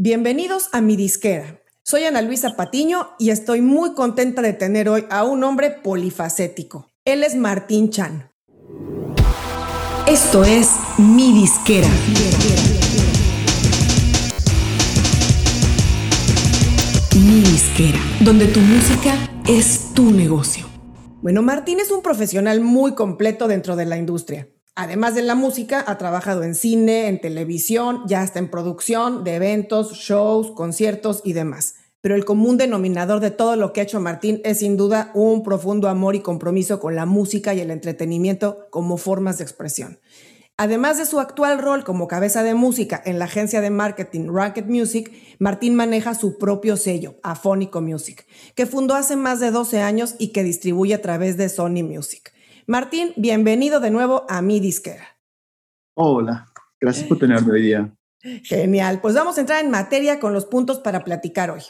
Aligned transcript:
Bienvenidos 0.00 0.68
a 0.70 0.80
mi 0.80 0.94
disquera. 0.94 1.60
Soy 1.82 2.04
Ana 2.04 2.22
Luisa 2.22 2.54
Patiño 2.54 3.08
y 3.18 3.30
estoy 3.30 3.62
muy 3.62 3.94
contenta 3.94 4.42
de 4.42 4.52
tener 4.52 4.88
hoy 4.88 5.04
a 5.10 5.24
un 5.24 5.42
hombre 5.42 5.72
polifacético. 5.72 6.88
Él 7.04 7.24
es 7.24 7.34
Martín 7.34 7.90
Chan. 7.90 8.30
Esto 10.06 10.44
es 10.44 10.70
mi 10.98 11.32
disquera. 11.32 11.88
Mi 17.16 17.40
disquera, 17.40 17.98
donde 18.20 18.46
tu 18.46 18.60
música 18.60 19.16
es 19.48 19.92
tu 19.94 20.12
negocio. 20.12 20.64
Bueno, 21.22 21.42
Martín 21.42 21.80
es 21.80 21.90
un 21.90 22.02
profesional 22.02 22.60
muy 22.60 22.94
completo 22.94 23.48
dentro 23.48 23.74
de 23.74 23.86
la 23.86 23.98
industria. 23.98 24.46
Además 24.80 25.16
de 25.16 25.22
la 25.22 25.34
música, 25.34 25.82
ha 25.84 25.98
trabajado 25.98 26.44
en 26.44 26.54
cine, 26.54 27.08
en 27.08 27.20
televisión, 27.20 28.04
ya 28.06 28.22
está 28.22 28.38
en 28.38 28.48
producción 28.48 29.24
de 29.24 29.34
eventos, 29.34 29.94
shows, 29.94 30.52
conciertos 30.52 31.20
y 31.24 31.32
demás. 31.32 31.74
Pero 32.00 32.14
el 32.14 32.24
común 32.24 32.58
denominador 32.58 33.18
de 33.18 33.32
todo 33.32 33.56
lo 33.56 33.72
que 33.72 33.80
ha 33.80 33.82
hecho 33.82 34.00
Martín 34.00 34.40
es 34.44 34.60
sin 34.60 34.76
duda 34.76 35.10
un 35.14 35.42
profundo 35.42 35.88
amor 35.88 36.14
y 36.14 36.20
compromiso 36.20 36.78
con 36.78 36.94
la 36.94 37.06
música 37.06 37.54
y 37.54 37.60
el 37.60 37.72
entretenimiento 37.72 38.68
como 38.70 38.98
formas 38.98 39.38
de 39.38 39.42
expresión. 39.42 39.98
Además 40.56 40.96
de 40.96 41.06
su 41.06 41.18
actual 41.18 41.58
rol 41.58 41.82
como 41.82 42.06
cabeza 42.06 42.44
de 42.44 42.54
música 42.54 43.02
en 43.04 43.18
la 43.18 43.24
agencia 43.24 43.60
de 43.60 43.70
marketing 43.70 44.28
Rocket 44.28 44.66
Music, 44.66 45.12
Martín 45.40 45.74
maneja 45.74 46.14
su 46.14 46.38
propio 46.38 46.76
sello, 46.76 47.16
Afónico 47.24 47.80
Music, 47.80 48.28
que 48.54 48.66
fundó 48.66 48.94
hace 48.94 49.16
más 49.16 49.40
de 49.40 49.50
12 49.50 49.80
años 49.80 50.14
y 50.20 50.28
que 50.28 50.44
distribuye 50.44 50.94
a 50.94 51.02
través 51.02 51.36
de 51.36 51.48
Sony 51.48 51.82
Music. 51.82 52.32
Martín, 52.70 53.14
bienvenido 53.16 53.80
de 53.80 53.90
nuevo 53.90 54.26
a 54.28 54.42
mi 54.42 54.60
disquera. 54.60 55.16
Hola, 55.94 56.52
gracias 56.78 57.08
por 57.08 57.18
tenerme 57.18 57.54
hoy 57.54 57.62
día. 57.62 57.96
Genial, 58.42 59.00
pues 59.00 59.14
vamos 59.14 59.38
a 59.38 59.40
entrar 59.40 59.64
en 59.64 59.70
materia 59.70 60.20
con 60.20 60.34
los 60.34 60.44
puntos 60.44 60.78
para 60.78 61.02
platicar 61.02 61.50
hoy. 61.50 61.62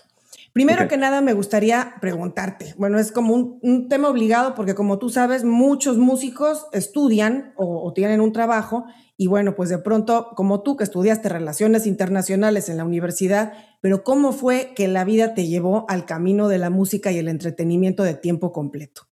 Primero 0.53 0.89
que 0.89 0.97
nada, 0.97 1.21
me 1.21 1.35
gustaría 1.35 1.95
preguntarte, 2.01 2.75
bueno, 2.79 2.99
es 2.99 3.13
como 3.13 3.35
un, 3.63 3.89
tema 3.89 4.09
obligado 4.09 4.57
porque 4.57 4.75
como 4.75 4.99
tú 4.99 5.09
sabes, 5.09 5.45
muchos 5.45 5.99
músicos 5.99 6.67
estudian 6.73 7.53
o, 7.55 7.81
o, 7.87 7.93
tienen 7.93 8.21
un 8.21 8.33
trabajo 8.33 8.85
y 9.17 9.29
bueno, 9.29 9.55
pues 9.55 9.69
de 9.69 9.79
pronto, 9.79 10.33
como 10.35 10.63
tú 10.63 10.77
que 10.77 10.83
estudiaste 10.83 11.29
relaciones 11.29 11.87
internacionales 11.87 12.69
en 12.69 12.77
la 12.77 12.85
universidad, 12.85 13.53
pero 13.81 14.03
¿cómo 14.03 14.33
fue 14.33 14.73
que 14.75 14.89
la 14.89 15.05
vida 15.05 15.35
te 15.35 15.47
llevó 15.47 15.87
al 15.89 16.07
camino 16.07 16.49
de 16.49 16.59
la 16.59 16.71
música 16.71 17.13
y 17.13 17.19
el 17.19 17.29
entretenimiento 17.29 18.03
de 18.03 18.15
tiempo 18.15 18.51
completo? 18.51 19.09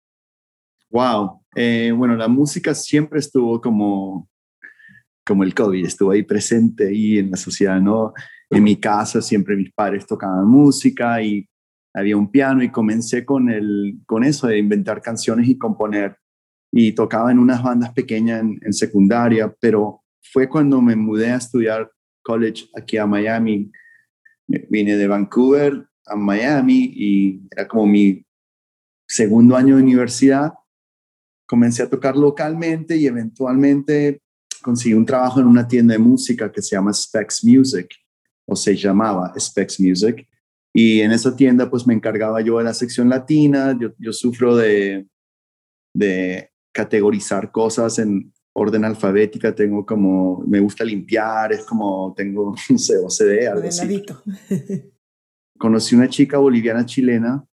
Wow, 0.92 1.40
eh, 1.56 1.90
bueno, 1.96 2.16
la 2.16 2.28
música 2.28 2.74
siempre 2.74 3.18
estuvo 3.18 3.62
como, 3.62 4.28
como 5.24 5.42
el 5.42 5.54
COVID, 5.54 5.86
estuvo 5.86 6.10
ahí 6.10 6.22
presente 6.22 6.88
ahí 6.88 7.16
en 7.16 7.30
la 7.30 7.38
sociedad, 7.38 7.80
¿no? 7.80 8.12
En 8.50 8.62
mi 8.62 8.76
casa 8.76 9.22
siempre 9.22 9.56
mis 9.56 9.72
padres 9.72 10.06
tocaban 10.06 10.46
música 10.46 11.22
y 11.22 11.48
había 11.94 12.18
un 12.18 12.30
piano 12.30 12.62
y 12.62 12.70
comencé 12.70 13.24
con, 13.24 13.48
el, 13.48 14.00
con 14.04 14.22
eso 14.22 14.48
de 14.48 14.58
inventar 14.58 15.00
canciones 15.00 15.48
y 15.48 15.56
componer. 15.56 16.18
Y 16.70 16.92
tocaba 16.92 17.32
en 17.32 17.38
unas 17.38 17.62
bandas 17.62 17.94
pequeñas 17.94 18.42
en, 18.42 18.60
en 18.62 18.72
secundaria, 18.74 19.54
pero 19.60 20.02
fue 20.30 20.46
cuando 20.46 20.82
me 20.82 20.94
mudé 20.94 21.30
a 21.30 21.36
estudiar 21.36 21.90
college 22.22 22.68
aquí 22.76 22.98
a 22.98 23.06
Miami. 23.06 23.72
Vine 24.46 24.98
de 24.98 25.08
Vancouver 25.08 25.86
a 26.06 26.16
Miami 26.16 26.92
y 26.94 27.48
era 27.50 27.66
como 27.66 27.86
mi 27.86 28.26
segundo 29.06 29.56
año 29.56 29.76
de 29.76 29.82
universidad 29.82 30.52
comencé 31.53 31.83
a 31.83 31.91
tocar 31.91 32.17
localmente 32.17 32.97
y 32.97 33.06
eventualmente 33.06 34.22
conseguí 34.62 34.95
un 34.95 35.05
trabajo 35.05 35.39
en 35.39 35.47
una 35.47 35.69
tienda 35.69 35.92
de 35.92 35.98
música 35.98 36.50
que 36.50 36.62
se 36.62 36.75
llama 36.77 36.94
Specs 36.94 37.44
Music, 37.44 37.89
o 38.48 38.56
se 38.56 38.75
llamaba 38.75 39.34
Specs 39.39 39.78
Music. 39.78 40.27
Y 40.75 41.03
en 41.03 41.12
esa 41.12 41.36
tienda 41.36 41.69
pues 41.69 41.86
me 41.86 41.92
encargaba 41.92 42.41
yo 42.41 42.56
de 42.56 42.64
la 42.64 42.72
sección 42.72 43.11
latina, 43.11 43.77
yo, 43.78 43.91
yo 43.98 44.14
sufro 44.14 44.56
de, 44.56 45.06
de 45.94 46.48
categorizar 46.72 47.53
cosas 47.53 47.99
en 47.99 48.32
orden 48.55 48.87
alfabética, 48.87 49.55
tengo 49.55 49.84
como, 49.84 50.43
me 50.47 50.59
gusta 50.59 50.84
limpiar, 50.84 51.53
es 51.53 51.66
como, 51.66 52.15
tengo, 52.16 52.55
no 52.71 52.78
sé, 52.78 52.97
OCD, 52.97 53.47
algo 53.47 53.69
así. 53.69 54.03
Conocí 55.59 55.94
una 55.94 56.09
chica 56.09 56.38
boliviana 56.38 56.87
chilena 56.87 57.47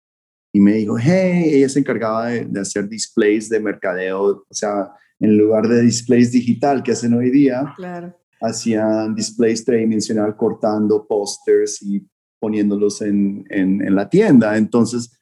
y 0.52 0.60
me 0.60 0.74
dijo, 0.74 0.96
hey, 0.98 1.50
ella 1.52 1.68
se 1.68 1.80
encargaba 1.80 2.26
de, 2.26 2.60
hacer 2.60 2.88
displays 2.88 3.48
de 3.48 3.60
mercadeo, 3.60 4.44
o 4.48 4.54
sea, 4.54 4.90
en 5.20 5.36
lugar 5.36 5.68
de 5.68 5.82
displays 5.82 6.32
digital 6.32 6.82
que 6.82 6.92
hacen 6.92 7.14
hoy 7.14 7.30
día, 7.30 7.72
claro. 7.76 8.16
hacían 8.40 9.14
displays 9.14 9.64
tridimensional 9.64 10.36
cortando 10.36 11.06
pósters 11.06 11.82
y 11.82 12.06
poniéndolos 12.40 13.02
en, 13.02 13.44
en, 13.50 13.94
la 13.94 14.08
tienda. 14.08 14.56
Entonces, 14.56 15.20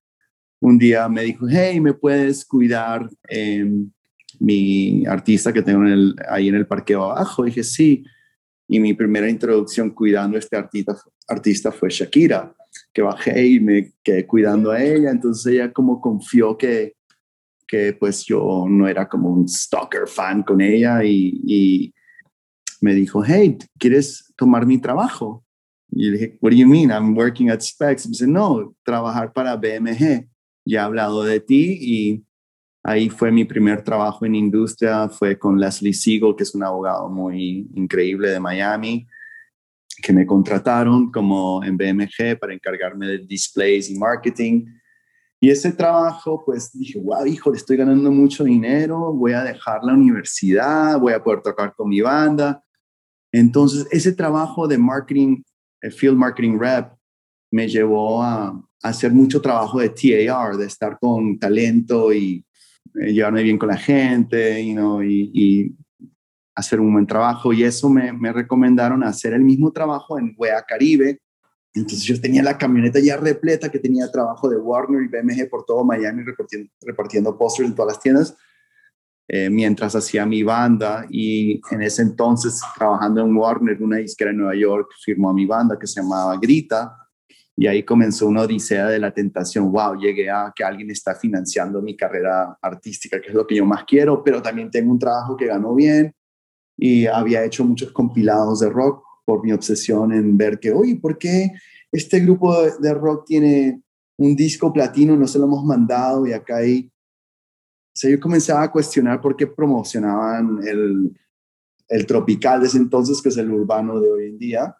un 0.61 0.79
día 0.79 1.09
me 1.09 1.23
dijo, 1.23 1.47
hey, 1.49 1.81
¿me 1.81 1.95
puedes 1.95 2.45
cuidar 2.45 3.09
em, 3.29 3.91
mi 4.39 5.07
artista 5.07 5.53
que 5.53 5.63
tengo 5.63 5.83
ahí 6.29 6.49
en 6.49 6.55
el 6.55 6.67
parqueo 6.67 7.05
abajo? 7.05 7.45
dije, 7.45 7.65
sí. 7.65 8.05
Y 8.69 8.81
mi 8.81 8.95
primera 8.95 9.29
introducción 9.29 9.91
cuidando 9.91 10.37
a 10.37 10.41
este 10.41 10.57
artista, 10.57 10.97
artista 11.29 11.73
fue 11.73 11.89
Shakira 11.91 12.55
que 12.93 13.03
bajé 13.03 13.47
y 13.47 13.61
me 13.61 13.93
quedé 14.03 14.27
cuidando 14.27 14.71
a 14.71 14.83
ella, 14.83 15.11
entonces 15.11 15.53
ella 15.53 15.73
como 15.73 16.01
confió 16.01 16.57
que, 16.57 16.95
que 17.67 17.93
pues 17.93 18.25
yo 18.25 18.67
no 18.69 18.89
era 18.89 19.09
como 19.09 19.31
un 19.31 19.49
stalker 19.49 20.07
fan 20.07 20.43
con 20.43 20.61
ella 20.61 21.03
y, 21.05 21.41
y 21.47 21.95
me 22.81 22.95
dijo, 22.95 23.23
hey, 23.25 23.59
¿quieres 23.79 24.33
tomar 24.37 24.67
mi 24.67 24.79
trabajo? 24.79 25.45
Y 25.91 26.11
le 26.11 26.13
dije, 26.13 26.39
what 26.41 26.51
do 26.51 26.57
you 26.57 26.67
mean? 26.67 26.91
I'm 26.91 27.17
working 27.17 27.51
at 27.51 27.61
Specs. 27.61 28.05
Y 28.05 28.09
me 28.09 28.13
dice, 28.13 28.27
no, 28.27 28.75
trabajar 28.83 29.33
para 29.33 29.57
BMG. 29.57 30.29
Ya 30.65 30.81
he 30.81 30.85
hablado 30.85 31.23
de 31.23 31.41
ti 31.41 31.79
y 31.81 32.26
ahí 32.87 33.11
fue 33.11 33.33
mi 33.33 33.45
primer 33.45 33.83
trabajo 33.83 34.25
en 34.25 34.37
industria, 34.37 35.09
fue 35.09 35.37
con 35.37 35.59
Leslie 35.59 35.93
Siegel, 35.93 36.37
que 36.37 36.45
es 36.45 36.55
un 36.55 36.63
abogado 36.63 37.09
muy 37.09 37.69
increíble 37.75 38.31
de 38.31 38.39
Miami 38.39 39.07
que 40.03 40.13
me 40.13 40.25
contrataron 40.25 41.11
como 41.11 41.65
en 41.65 41.77
BMG 41.77 42.39
para 42.39 42.55
encargarme 42.55 43.07
de 43.07 43.19
displays 43.19 43.91
y 43.91 43.99
marketing. 43.99 44.67
Y 45.41 45.51
ese 45.51 45.73
trabajo, 45.73 46.45
pues 46.45 46.71
dije, 46.73 47.01
wow, 47.01 47.27
hijo, 47.27 47.51
le 47.51 47.57
estoy 47.57 47.77
ganando 47.77 48.11
mucho 48.13 48.45
dinero, 48.45 49.13
voy 49.13 49.33
a 49.33 49.43
dejar 49.43 49.83
la 49.83 49.95
universidad, 49.95 51.01
voy 51.01 51.13
a 51.13 51.23
poder 51.23 51.43
tocar 51.43 51.75
con 51.75 51.89
mi 51.89 52.01
banda. 52.01 52.63
Entonces, 53.33 53.89
ese 53.91 54.13
trabajo 54.13 54.69
de 54.69 54.79
marketing, 54.79 55.43
el 55.81 55.93
field 55.93 56.17
marketing 56.17 56.57
rep, 56.59 56.93
me 57.51 57.69
llevó 57.69 58.23
a, 58.23 58.63
hacer 58.83 59.11
mucho 59.11 59.41
trabajo 59.41 59.81
de 59.81 59.89
TAR, 59.89 60.57
de 60.57 60.67
estar 60.67 60.99
con 61.01 61.39
talento 61.41 62.13
y 62.13 62.46
eh, 63.01 63.13
llevarme 63.13 63.43
bien 63.43 63.59
con 63.59 63.69
la 63.69 63.77
gente, 63.77 64.65
you 64.67 64.75
know, 64.75 65.03
y, 65.03 65.31
y 65.33 65.77
hacer 66.55 66.81
un 66.81 66.93
buen 66.93 67.07
trabajo. 67.07 67.53
Y 67.53 67.63
eso 67.63 67.89
me, 67.89 68.13
me 68.13 68.33
recomendaron 68.33 69.05
hacer 69.05 69.35
el 69.35 69.43
mismo 69.43 69.71
trabajo 69.73 70.19
en 70.19 70.35
Wea 70.37 70.63
Caribe. 70.63 71.21
Entonces 71.75 72.05
yo 72.05 72.19
tenía 72.21 72.43
la 72.43 72.57
camioneta 72.57 72.99
ya 72.99 73.19
repleta 73.19 73.71
que 73.71 73.79
tenía 73.79 74.11
trabajo 74.11 74.49
de 74.49 74.57
Warner 74.57 75.03
y 75.03 75.09
BMG 75.09 75.51
por 75.51 75.65
todo 75.65 75.85
Miami 75.85 76.23
repartiendo, 76.23 76.71
repartiendo 76.81 77.37
pósters 77.37 77.69
en 77.69 77.75
todas 77.75 77.93
las 77.93 78.03
tiendas 78.03 78.37
eh, 79.29 79.51
mientras 79.51 79.95
hacía 79.95 80.25
mi 80.25 80.43
banda. 80.43 81.07
Y 81.11 81.61
en 81.71 81.83
ese 81.83 82.01
entonces 82.01 82.63
trabajando 82.77 83.21
en 83.21 83.37
Warner, 83.37 83.83
una 83.83 83.99
disquera 83.99 84.31
en 84.31 84.39
Nueva 84.39 84.57
York, 84.57 84.89
firmó 85.05 85.31
a 85.31 85.35
mi 85.35 85.45
banda 85.45 85.79
que 85.79 85.87
se 85.87 86.01
llamaba 86.01 86.39
Grita 86.39 87.06
y 87.59 87.67
ahí 87.67 87.83
comenzó 87.85 88.27
una 88.27 88.43
odisea 88.43 88.87
de 88.89 88.99
la 88.99 89.13
tentación, 89.13 89.73
wow, 89.73 89.99
llegué 89.99 90.31
a 90.31 90.53
que 90.55 90.63
alguien 90.63 90.91
está 90.91 91.15
financiando 91.15 91.81
mi 91.81 91.97
carrera 91.97 92.59
artística, 92.61 93.19
que 93.19 93.29
es 93.29 93.35
lo 93.35 93.47
que 93.47 93.57
yo 93.57 93.65
más 93.65 93.85
quiero, 93.85 94.23
pero 94.23 94.43
también 94.43 94.71
tengo 94.71 94.93
un 94.93 94.99
trabajo 94.99 95.37
que 95.37 95.47
ganó 95.47 95.75
bien 95.75 96.15
y 96.77 97.07
había 97.07 97.43
hecho 97.45 97.65
muchos 97.65 97.93
compilados 97.93 98.61
de 98.61 98.69
rock 98.69 99.03
por 99.25 99.43
mi 99.43 99.53
obsesión 99.53 100.13
en 100.13 100.37
ver 100.37 100.61
que, 100.61 100.71
oye, 100.71 100.97
¿por 100.97 101.17
qué 101.17 101.51
este 101.91 102.21
grupo 102.21 102.55
de, 102.79 102.93
rock 102.93 103.25
tiene 103.27 103.83
un 104.19 104.37
disco 104.37 104.71
platino, 104.71 105.17
no 105.17 105.27
se 105.27 105.39
lo 105.39 105.47
hemos 105.47 105.65
mandado 105.65 106.27
y 106.27 106.35
acá 106.35 106.59
hay... 106.59 106.91
O 106.93 107.99
sea, 107.99 108.11
yo 108.11 108.21
comenzaba 108.21 108.65
a 108.65 108.71
cuestionar 108.71 109.23
por 109.23 109.35
qué 109.35 109.47
promocionaban 109.47 110.61
el, 110.67 111.19
el 111.89 112.07
tropical 112.07 112.61
de 112.61 112.67
ese 112.67 112.77
entonces, 112.77 113.23
que 113.23 113.31
es 113.31 113.37
el 113.39 113.51
urbano 113.51 113.99
de 113.99 114.11
hoy 114.11 114.27
en 114.27 114.39
día. 114.39 114.77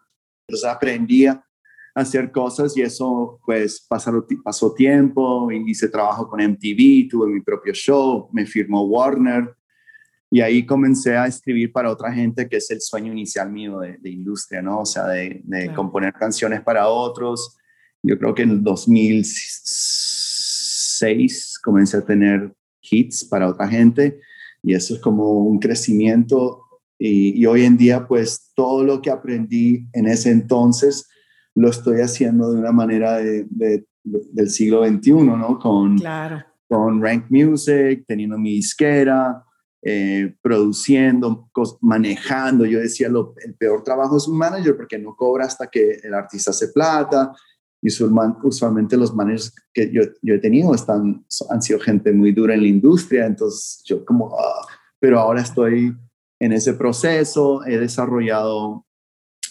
Entonces 0.47 0.69
aprendí 0.69 1.25
a 1.25 1.46
hacer 1.97 2.31
cosas 2.31 2.77
y 2.77 2.83
eso 2.83 3.41
pues 3.45 3.85
pasó, 3.89 4.25
pasó 4.45 4.73
tiempo, 4.75 5.51
hice 5.51 5.89
trabajo 5.89 6.29
con 6.29 6.41
MTV, 6.43 7.09
tuve 7.09 7.29
mi 7.29 7.41
propio 7.41 7.73
show, 7.73 8.29
me 8.33 8.45
firmó 8.45 8.83
Warner, 8.83 9.57
y 10.31 10.43
ahí 10.43 10.67
comencé 10.67 11.17
a 11.17 11.27
escribir 11.27 11.73
para 11.73 11.91
otra 11.91 12.13
gente, 12.13 12.47
que 12.47 12.59
es 12.59 12.71
el 12.71 12.83
sueño 12.83 13.13
inicial 13.13 13.51
mío 13.51 13.79
de, 13.79 14.11
industria, 14.11 14.61
¿no? 14.61 14.81
O 14.81 14.85
sea, 14.85 15.07
de, 15.07 15.43
componer 15.75 16.13
canciones 16.13 16.61
para 16.61 16.87
otros. 16.89 17.57
Yo 18.03 18.19
creo 18.19 18.35
que 18.35 18.43
en 18.43 18.51
el 18.51 18.63
2006 18.63 21.59
comencé 21.65 21.97
a 21.97 22.05
tener 22.05 22.53
hits 22.83 23.25
para 23.25 23.49
otra 23.49 23.69
gente 23.69 24.21
y 24.63 24.75
eso 24.75 24.97
es 24.97 25.01
como 25.01 25.45
un 25.45 25.59
crecimiento 25.59 26.61
y, 26.99 27.41
y, 27.41 27.47
hoy 27.47 27.65
en 27.65 27.79
día 27.79 28.07
pues 28.07 28.53
todo 28.55 28.85
lo 28.85 29.01
que 29.01 29.09
aprendí 29.11 29.87
en 29.93 30.07
ese 30.07 30.31
entonces 30.31 31.09
lo 31.57 31.71
estoy 31.71 32.01
haciendo 32.01 32.53
de 32.53 32.61
una 32.61 32.71
manera 32.71 33.17
de, 33.17 33.47
del 34.05 34.51
siglo 34.51 34.87
XXI, 34.87 35.13
¿no? 35.13 35.59
Con, 35.59 35.97
claro. 35.99 36.45
con 36.69 37.03
Rank 37.03 37.27
Music, 37.31 38.05
teniendo 38.07 38.39
mi 38.39 38.53
disquera, 38.57 39.43
eh, 39.83 40.37
produciendo, 40.43 41.51
manejando. 41.81 42.67
Yo 42.67 42.79
decía, 42.79 43.09
lo, 43.09 43.35
el 43.45 43.55
peor 43.55 43.83
trabajo 43.83 44.19
es 44.19 44.29
un 44.29 44.37
manager 44.37 44.77
porque 44.77 44.99
no 44.99 45.17
cobra 45.17 45.47
hasta 45.47 45.67
que 45.69 45.99
el 46.03 46.13
artista 46.13 46.51
hace 46.51 46.69
plata. 46.69 47.33
Y 47.83 47.89
usualmente 47.89 48.97
los 48.97 49.15
managers 49.15 49.55
que 49.73 49.91
yo, 49.91 50.03
yo 50.23 50.35
he 50.35 50.39
tenido 50.39 50.75
están, 50.75 51.25
han 51.51 51.63
sido 51.63 51.79
gente 51.81 52.13
muy 52.13 52.33
dura 52.33 52.55
en 52.55 52.63
la 52.63 52.69
industria, 52.69 53.27
entonces 53.27 53.83
yo 53.85 54.05
como, 54.05 54.35
ah, 54.39 54.67
pero 54.99 55.21
ahora 55.21 55.43
estoy 55.43 55.97
en 56.41 56.53
ese 56.53 56.75
proceso, 56.75 57.65
he 57.65 57.79
desarrollado 57.79 58.86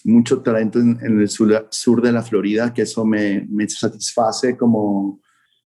mucho 0.06 0.42
talento 0.42 0.80
en, 0.80 1.00
el 1.02 1.28
sur, 1.30 1.68
sur, 1.69 2.02
de 2.02 2.12
la 2.12 2.22
Florida, 2.22 2.74
que 2.74 2.84
eso 2.84 3.06
me, 3.06 3.46
me 3.50 3.68
satisface 3.68 4.56
como, 4.56 5.19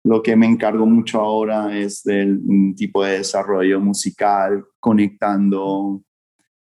lo 0.05 0.23
que 0.23 0.37
me 0.37 0.47
encargo 0.47 0.87
mucho 0.87 1.21
ahora 1.21 1.77
es 1.77 2.03
del 2.03 2.41
tipo 2.77 3.05
de 3.05 3.19
desarrollo 3.19 3.81
musical, 3.81 4.65
conectando 4.81 6.03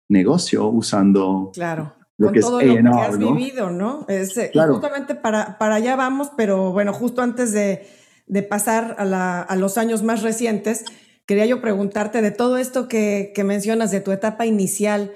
negocio, 0.09 0.69
usando 0.69 1.50
claro. 1.55 1.94
lo 2.17 2.32
que 2.32 2.41
todo 2.41 2.61
es 2.61 2.82
lo 2.82 2.91
que 2.91 2.99
has 2.99 3.19
vivido, 3.19 3.71
¿no? 3.71 4.05
Es, 4.09 4.37
eh, 4.37 4.50
Justamente 4.53 5.14
para, 5.14 5.59
para 5.59 5.76
allá 5.76 5.97
vamos, 5.97 6.31
pero 6.37 6.73
bueno, 6.73 6.93
justo 6.93 7.23
antes 7.23 7.53
de, 7.53 7.87
de 8.26 8.43
pasar 8.43 8.97
a, 8.99 9.05
la, 9.05 9.41
a, 9.41 9.56
los 9.56 9.79
años 9.79 10.03
más 10.03 10.23
recientes, 10.23 10.85
quería 11.25 11.47
yo 11.47 11.61
preguntarte 11.61 12.23
de 12.23 12.31
todo 12.31 12.59
esto 12.59 12.88
que, 12.88 13.32
que 13.35 13.44
mencionas, 13.44 13.91
de 13.91 14.00
tu 14.00 14.12
etapa 14.12 14.47
inicial, 14.47 15.12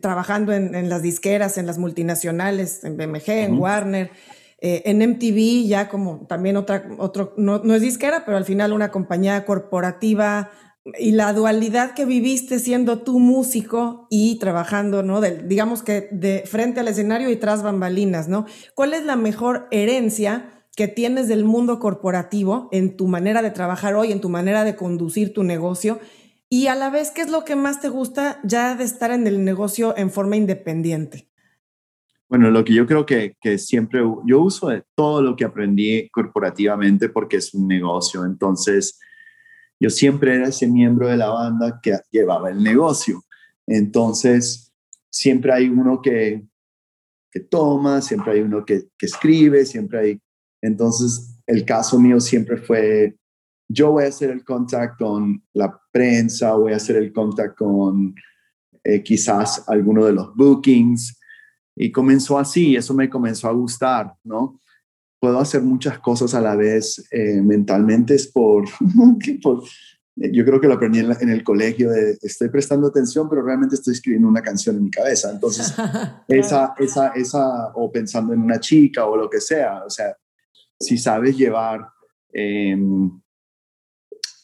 trabajando 0.00 0.52
en, 0.52 0.74
en, 0.74 0.88
las 0.88 1.02
disqueras, 1.02 1.58
en 1.58 1.66
las 1.66 1.78
multinacionales, 1.78 2.84
en 2.84 2.96
BMG, 2.96 3.28
en 3.28 3.58
Warner. 3.58 4.10
Eh, 4.64 4.82
en 4.88 4.98
MTV 4.98 5.66
ya 5.66 5.88
como 5.88 6.24
también 6.28 6.56
otra, 6.56 6.86
otro, 6.98 7.34
no, 7.36 7.58
no, 7.64 7.74
es 7.74 7.82
disquera, 7.82 8.24
pero 8.24 8.36
al 8.36 8.44
final 8.44 8.72
una 8.72 8.92
compañía 8.92 9.44
corporativa 9.44 10.52
y 11.00 11.10
la 11.10 11.32
dualidad 11.32 11.94
que 11.94 12.04
viviste 12.04 12.60
siendo 12.60 13.00
tú 13.00 13.18
músico 13.18 14.06
y 14.08 14.38
trabajando, 14.38 15.02
¿no? 15.02 15.20
digamos 15.20 15.82
que 15.82 16.08
de 16.12 16.44
frente 16.46 16.78
al 16.78 16.86
escenario 16.86 17.28
y 17.28 17.36
tras 17.36 17.64
bambalinas, 17.64 18.28
¿no? 18.28 18.46
¿Cuál 18.76 18.94
es 18.94 19.04
la 19.04 19.16
mejor 19.16 19.66
herencia 19.72 20.64
que 20.76 20.86
tienes 20.86 21.26
del 21.26 21.44
mundo 21.44 21.80
corporativo 21.80 22.68
en 22.70 22.96
tu 22.96 23.08
manera 23.08 23.42
de 23.42 23.50
trabajar 23.50 23.96
hoy, 23.96 24.12
en 24.12 24.20
tu 24.20 24.28
manera 24.28 24.62
de 24.62 24.76
conducir 24.76 25.32
tu 25.32 25.42
negocio? 25.42 25.98
Y 26.52 26.66
a 26.66 26.74
la 26.74 26.90
vez, 26.90 27.10
¿qué 27.10 27.22
es 27.22 27.30
lo 27.30 27.46
que 27.46 27.56
más 27.56 27.80
te 27.80 27.88
gusta 27.88 28.38
ya 28.44 28.74
de 28.74 28.84
estar 28.84 29.10
en 29.10 29.26
el 29.26 29.42
negocio 29.42 29.96
en 29.96 30.10
forma 30.10 30.36
independiente? 30.36 31.26
Bueno, 32.28 32.50
lo 32.50 32.62
que 32.62 32.74
yo 32.74 32.86
creo 32.86 33.06
que, 33.06 33.38
que, 33.40 33.56
siempre, 33.56 34.02
yo 34.26 34.42
uso 34.42 34.68
de 34.68 34.84
todo 34.94 35.22
lo 35.22 35.34
que 35.34 35.46
aprendí 35.46 36.10
corporativamente 36.10 37.08
porque 37.08 37.38
es 37.38 37.54
un 37.54 37.66
negocio. 37.66 38.26
Entonces, 38.26 39.00
yo 39.80 39.88
siempre 39.88 40.34
era 40.34 40.48
ese 40.48 40.66
miembro 40.66 41.08
de 41.08 41.16
la 41.16 41.30
banda 41.30 41.80
que 41.82 41.98
llevaba 42.10 42.50
el 42.50 42.62
negocio. 42.62 43.24
Entonces, 43.66 44.74
siempre 45.08 45.54
hay 45.54 45.70
uno 45.70 46.02
que, 46.02 46.42
que 47.30 47.40
toma, 47.40 48.02
siempre 48.02 48.34
hay 48.34 48.40
uno 48.42 48.62
que, 48.66 48.88
que 48.98 49.06
escribe, 49.06 49.64
siempre 49.64 49.98
hay... 49.98 50.20
Entonces, 50.60 51.34
el 51.46 51.64
caso 51.64 51.98
mío 51.98 52.20
siempre 52.20 52.58
fue, 52.58 53.16
yo 53.72 53.92
voy 53.92 54.04
a 54.04 54.08
hacer 54.08 54.30
el 54.30 54.44
contacto 54.44 55.06
con 55.06 55.42
la 55.54 55.80
prensa, 55.90 56.54
voy 56.54 56.72
a 56.72 56.76
hacer 56.76 56.96
el 56.96 57.12
contacto 57.12 57.64
con 57.64 58.14
eh, 58.84 59.02
quizás 59.02 59.64
alguno 59.68 60.04
de 60.04 60.12
los 60.12 60.34
bookings 60.34 61.18
y 61.76 61.90
comenzó 61.90 62.38
así, 62.38 62.76
eso 62.76 62.92
me 62.94 63.08
comenzó 63.08 63.48
a 63.48 63.52
gustar, 63.52 64.12
¿no? 64.24 64.60
Puedo 65.20 65.38
hacer 65.38 65.62
muchas 65.62 65.98
cosas 66.00 66.34
a 66.34 66.40
la 66.40 66.56
vez 66.56 67.06
eh, 67.10 67.40
mentalmente, 67.40 68.14
es 68.14 68.26
por, 68.26 68.64
yo 70.16 70.44
creo 70.44 70.60
que 70.60 70.66
lo 70.66 70.74
aprendí 70.74 70.98
en, 70.98 71.28
el 71.30 71.42
colegio, 71.42 71.90
de, 71.90 72.18
estoy 72.20 72.50
prestando 72.50 72.88
atención, 72.88 73.28
pero 73.28 73.42
realmente 73.42 73.76
estoy 73.76 73.94
escribiendo 73.94 74.28
una 74.28 74.42
canción 74.42 74.76
en 74.76 74.84
mi 74.84 74.90
cabeza. 74.90 75.30
Entonces, 75.30 75.72
esa, 76.28 76.74
esa, 76.78 77.08
esa, 77.08 77.68
o 77.74 77.90
pensando 77.90 78.34
en 78.34 78.40
una 78.40 78.60
chica 78.60 79.06
o 79.06 79.16
lo 79.16 79.30
que 79.30 79.40
sea, 79.40 79.84
o 79.84 79.90
sea, 79.90 80.14
si 80.78 80.98
sabes 80.98 81.36
llevar 81.36 81.88
em, 82.32 83.22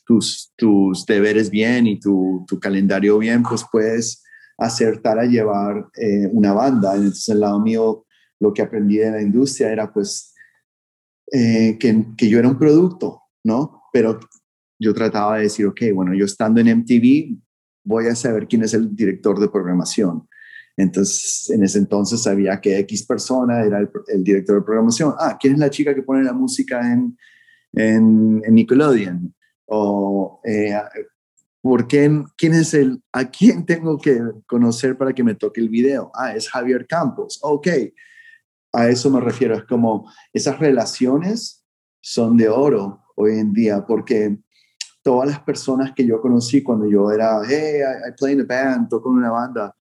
tus, 0.09 0.55
tus 0.57 1.05
deberes 1.05 1.51
bien 1.51 1.87
y 1.87 2.01
tu, 2.01 2.43
tu 2.49 2.59
calendario 2.59 3.19
bien, 3.19 3.43
pues 3.43 3.63
puedes 3.71 4.25
acertar 4.57 5.19
a 5.19 5.27
llevar 5.27 5.87
eh, 6.01 6.27
una 6.33 6.55
banda. 6.55 6.95
Entonces, 6.95 7.29
el 7.29 7.41
lado 7.41 7.61
mío, 7.61 8.07
lo 8.41 8.55
que 8.55 8.63
aprendí 8.63 8.97
de 8.97 9.11
la 9.11 9.21
industria 9.21 9.71
era 9.71 9.93
pues 9.93 10.35
eh, 11.31 11.77
que, 11.79 12.07
que, 12.17 12.27
yo 12.27 12.39
era 12.39 12.49
un 12.49 12.59
producto, 12.59 13.21
¿no? 13.45 13.83
Pero 13.93 14.19
yo 14.79 14.95
trataba 14.95 15.37
de 15.37 15.43
decir, 15.43 15.67
ok, 15.67 15.83
bueno, 15.93 16.15
yo 16.15 16.25
estando 16.25 16.63
en 16.63 16.79
MTV, 16.79 17.39
voy 17.85 18.07
a 18.07 18.15
saber 18.15 18.49
quién 18.49 18.63
es 18.63 18.73
el 18.73 18.97
director 18.97 19.39
de 19.39 19.51
programación. 19.51 20.27
Entonces, 20.79 21.51
en 21.51 21.65
ese 21.65 21.81
entonces 21.81 22.23
sabía 22.23 22.59
que 22.63 22.79
X 22.79 23.05
persona 23.05 23.63
era 23.63 23.79
el, 23.81 24.25
director 24.25 24.57
de 24.57 24.65
programación. 24.65 25.13
Ah, 25.19 25.37
¿quién 25.39 25.53
es 25.53 25.59
la 25.59 25.69
chica 25.69 25.95
que 25.95 26.03
pone 26.03 26.25
la 26.25 26.33
música 26.33 26.81
en, 26.95 27.15
en 27.75 28.55
Nickelodeon? 28.55 29.35
O 29.69 30.41
eh, 30.45 30.75
¿Por 31.61 31.89
qué, 31.89 32.25
quién 32.37 32.55
es 32.55 32.73
el, 32.73 33.03
a 33.13 33.25
quién 33.31 33.67
tengo 33.67 33.99
que 33.99 34.21
conocer 34.47 34.97
para 34.97 35.13
que 35.13 35.25
me 35.25 35.35
toque 35.35 35.61
el 35.61 35.69
video? 35.69 36.11
Ah, 36.15 36.35
es 36.35 36.49
Javier 36.49 36.87
Campos. 36.87 37.39
Ok, 37.43 37.69
a 38.73 38.89
eso 38.89 39.11
me 39.11 39.21
refiero. 39.21 39.55
Es 39.55 39.65
como 39.65 40.11
esas 40.33 40.59
relaciones 40.59 41.67
son 42.01 42.37
de 42.37 42.49
oro 42.49 43.03
hoy 43.17 43.39
en 43.39 43.53
día 43.53 43.85
porque 43.87 44.39
todas 45.03 45.29
las 45.29 45.41
personas 45.41 45.93
que 45.95 46.07
yo 46.07 46.21
conocí 46.21 46.63
cuando 46.63 46.89
yo 46.89 47.11
era, 47.11 47.41
hey, 47.47 47.81
I, 48.09 48.13
play 48.17 48.35
in 48.35 48.41
a 48.41 48.45
band, 48.45 48.89
toco 48.89 49.11
en 49.11 49.17
una 49.17 49.31
banda, 49.31 49.75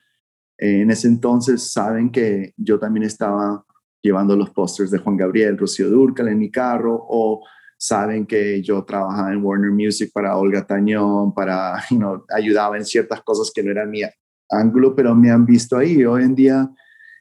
eh, 0.57 0.81
en 0.81 0.89
ese 0.89 1.07
entonces 1.07 1.71
saben 1.71 2.11
que 2.11 2.53
yo 2.57 2.79
también 2.79 3.03
estaba 3.03 3.63
llevando 4.01 4.35
los 4.35 4.49
pósters 4.49 4.89
de 4.89 4.97
Juan 4.97 5.17
Gabriel, 5.17 5.57
Rocío 5.57 5.89
Durcal 5.89 6.29
en 6.29 6.39
mi 6.39 6.49
carro 6.49 6.97
o 6.97 7.45
saben 7.77 8.25
que 8.25 8.61
yo 8.61 8.83
trabajaba 8.83 9.31
en 9.31 9.43
Warner 9.43 9.71
Music 9.71 10.11
para 10.13 10.35
Olga 10.35 10.65
Tañón, 10.65 11.33
para, 11.33 11.75
you 11.89 12.25
ayudaba 12.35 12.77
en 12.77 12.85
ciertas 12.85 13.21
cosas 13.21 13.51
que 13.53 13.63
no 13.63 13.71
eran 13.71 13.89
mi 13.89 14.01
ángulo, 14.49 14.95
pero 14.95 15.13
me 15.15 15.29
han 15.29 15.45
visto 15.45 15.77
ahí. 15.77 16.03
Hoy 16.03 16.23
en 16.23 16.35
día, 16.35 16.69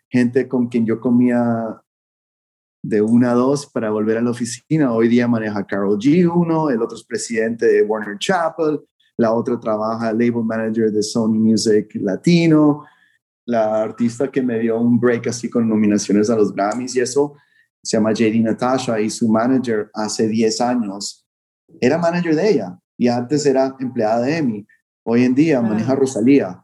gente 0.08 0.48
con 0.48 0.68
quien 0.68 0.86
yo 0.86 1.00
comía 1.00 1.80
de 2.82 3.02
una 3.02 3.32
a 3.32 3.34
dos 3.34 3.66
para 3.66 3.90
volver 3.90 4.16
a 4.18 4.22
la 4.22 4.30
oficina, 4.30 4.92
hoy 4.92 5.08
día 5.08 5.26
maneja 5.26 5.66
Carol 5.66 5.98
G 5.98 6.30
uno, 6.32 6.70
el 6.70 6.80
otro 6.80 6.96
es 6.96 7.04
presidente 7.04 7.66
de 7.66 7.82
Warner 7.82 8.16
Chapel, 8.18 8.80
la 9.16 9.32
otra 9.32 9.58
trabaja 9.58 10.12
label 10.12 10.44
manager 10.44 10.92
de 10.92 11.02
Sony 11.02 11.34
Music 11.34 11.90
Latino, 11.94 12.84
la 13.44 13.82
artista 13.82 14.30
que 14.30 14.40
me 14.40 14.60
dio 14.60 14.78
un 14.78 15.00
break 15.00 15.26
así 15.26 15.50
con 15.50 15.68
nominaciones 15.68 16.30
a 16.30 16.36
los 16.36 16.54
Grammys 16.54 16.94
y 16.94 17.00
eso, 17.00 17.34
se 17.86 17.96
llama 17.96 18.12
JD 18.12 18.42
Natasha 18.42 19.00
y 19.00 19.08
su 19.10 19.28
manager 19.28 19.88
hace 19.94 20.26
10 20.26 20.60
años 20.60 21.24
era 21.80 21.98
manager 21.98 22.34
de 22.34 22.50
ella 22.50 22.78
y 22.98 23.08
antes 23.08 23.46
era 23.46 23.76
empleada 23.78 24.22
de 24.22 24.38
Emi. 24.38 24.66
Hoy 25.04 25.24
en 25.24 25.34
día 25.34 25.60
maneja 25.60 25.94
Rosalía. 25.94 26.62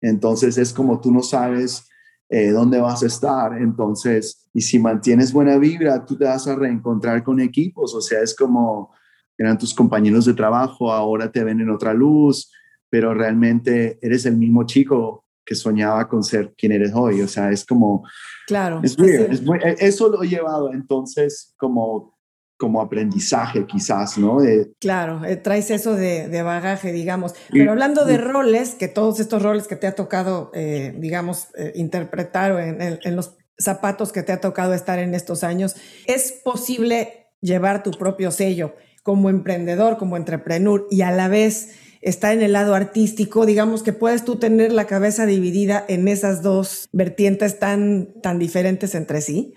Entonces 0.00 0.56
es 0.56 0.72
como 0.72 1.00
tú 1.00 1.10
no 1.10 1.22
sabes 1.22 1.88
eh, 2.28 2.50
dónde 2.50 2.80
vas 2.80 3.02
a 3.02 3.06
estar. 3.06 3.58
Entonces, 3.58 4.48
y 4.52 4.60
si 4.60 4.78
mantienes 4.78 5.32
buena 5.32 5.58
vibra, 5.58 6.04
tú 6.04 6.16
te 6.16 6.26
vas 6.26 6.46
a 6.46 6.54
reencontrar 6.54 7.24
con 7.24 7.40
equipos. 7.40 7.92
O 7.94 8.00
sea, 8.00 8.20
es 8.20 8.36
como 8.36 8.94
eran 9.36 9.58
tus 9.58 9.74
compañeros 9.74 10.26
de 10.26 10.34
trabajo, 10.34 10.92
ahora 10.92 11.30
te 11.30 11.44
ven 11.44 11.60
en 11.60 11.70
otra 11.70 11.92
luz, 11.92 12.52
pero 12.88 13.12
realmente 13.12 13.98
eres 14.00 14.24
el 14.26 14.36
mismo 14.36 14.64
chico 14.64 15.25
que 15.46 15.54
soñaba 15.54 16.08
con 16.08 16.22
ser 16.24 16.52
quien 16.58 16.72
eres 16.72 16.92
hoy. 16.94 17.22
O 17.22 17.28
sea, 17.28 17.50
es 17.50 17.64
como... 17.64 18.04
Claro. 18.46 18.80
Es, 18.82 18.98
e, 18.98 19.76
eso 19.78 20.08
lo 20.08 20.22
he 20.22 20.28
llevado 20.28 20.72
entonces 20.72 21.54
como 21.56 22.16
como 22.58 22.80
aprendizaje 22.80 23.66
quizás, 23.66 24.16
¿no? 24.16 24.38
claro, 24.80 25.24
eh, 25.24 25.36
traes 25.36 25.70
eso 25.70 25.94
de, 25.94 26.28
de, 26.28 26.42
bagaje, 26.42 26.90
digamos. 26.90 27.34
Pero 27.50 27.72
hablando 27.72 28.04
de 28.06 28.16
roles, 28.16 28.74
que 28.74 28.88
todos 28.88 29.20
estos 29.20 29.42
roles 29.42 29.68
que 29.68 29.76
te 29.76 29.86
ha 29.86 29.94
tocado, 29.94 30.50
eh, 30.54 30.94
digamos, 30.96 31.48
eh, 31.56 31.72
interpretar 31.74 32.52
o 32.52 32.58
en, 32.58 32.98
en, 33.02 33.16
los 33.16 33.36
zapatos 33.58 34.10
que 34.10 34.22
te 34.22 34.32
ha 34.32 34.40
tocado 34.40 34.72
estar 34.72 34.98
en 34.98 35.14
estos 35.14 35.44
años, 35.44 35.76
¿es 36.06 36.32
posible 36.44 37.26
llevar 37.42 37.82
tu 37.82 37.90
propio 37.90 38.30
sello 38.30 38.74
como 39.02 39.28
emprendedor, 39.28 39.98
como 39.98 40.16
entrepreneur 40.16 40.86
y 40.90 41.02
a 41.02 41.10
la 41.10 41.28
vez 41.28 41.74
está 42.06 42.32
en 42.32 42.40
el 42.40 42.52
lado 42.52 42.76
artístico, 42.76 43.46
digamos 43.46 43.82
que 43.82 43.92
puedes 43.92 44.24
tú 44.24 44.36
tener 44.36 44.72
la 44.72 44.86
cabeza 44.86 45.26
dividida 45.26 45.84
en 45.88 46.06
esas 46.06 46.40
dos 46.40 46.88
vertientes 46.92 47.58
tan, 47.58 48.14
tan 48.22 48.38
diferentes 48.38 48.94
entre 48.94 49.20
sí? 49.20 49.54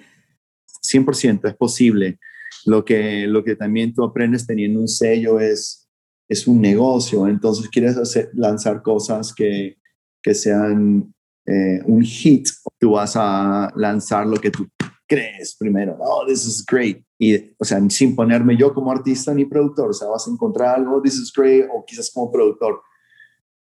100% 0.82 1.48
es 1.48 1.56
posible. 1.56 2.18
Lo 2.65 2.84
que, 2.84 3.27
lo 3.27 3.44
que 3.44 3.56
también 3.56 3.94
tú 3.94 4.03
aprendes 4.03 4.48
teniendo 4.48 4.79
un 4.79 4.88
sello 4.88 5.39
es, 5.39 5.88
es 6.27 6.48
un 6.48 6.60
negocio, 6.60 7.27
entonces 7.27 7.70
quieres 7.70 7.96
hacer, 7.98 8.32
lanzar 8.34 8.82
cosas 8.82 9.32
que, 9.32 9.77
que 10.24 10.34
sean 10.34 11.13
eh, 11.46 11.82
un 11.86 12.01
hit, 12.01 12.48
tú 12.79 12.91
vas 12.91 13.13
a 13.15 13.72
lanzar 13.75 14.25
lo 14.25 14.38
que 14.38 14.50
tú 14.50 14.68
crees 15.09 15.55
primero, 15.55 15.97
oh, 15.99 16.25
this 16.25 16.45
is 16.45 16.63
great. 16.65 17.03
Y, 17.17 17.35
o 17.57 17.65
sea, 17.65 17.81
sin 17.89 18.15
ponerme 18.15 18.55
yo 18.55 18.73
como 18.73 18.91
artista 18.91 19.33
ni 19.33 19.43
productor, 19.43 19.89
o 19.89 19.93
sea, 19.93 20.07
vas 20.07 20.27
a 20.27 20.31
encontrar 20.31 20.75
algo, 20.75 21.01
this 21.01 21.15
is 21.15 21.33
great, 21.35 21.67
o 21.73 21.83
quizás 21.83 22.11
como 22.13 22.31
productor, 22.31 22.79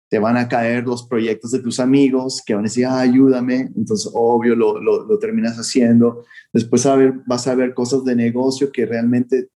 te 0.08 0.18
van 0.18 0.36
a 0.36 0.46
caer 0.46 0.84
los 0.84 1.08
proyectos 1.08 1.50
de 1.52 1.60
tus 1.60 1.80
amigos 1.80 2.42
que 2.44 2.54
van 2.54 2.64
a 2.64 2.68
decir, 2.68 2.84
ah, 2.84 3.00
ayúdame. 3.00 3.72
Entonces, 3.74 4.12
obvio, 4.14 4.54
lo, 4.54 4.78
lo, 4.78 5.06
lo 5.06 5.18
terminas 5.18 5.56
haciendo. 5.56 6.22
Después 6.52 6.84
a 6.84 6.94
ver, 6.96 7.14
vas 7.26 7.48
a 7.48 7.54
ver 7.54 7.72
cosas 7.72 8.04
de 8.04 8.14
negocio 8.14 8.70
que 8.70 8.84
realmente 8.84 9.48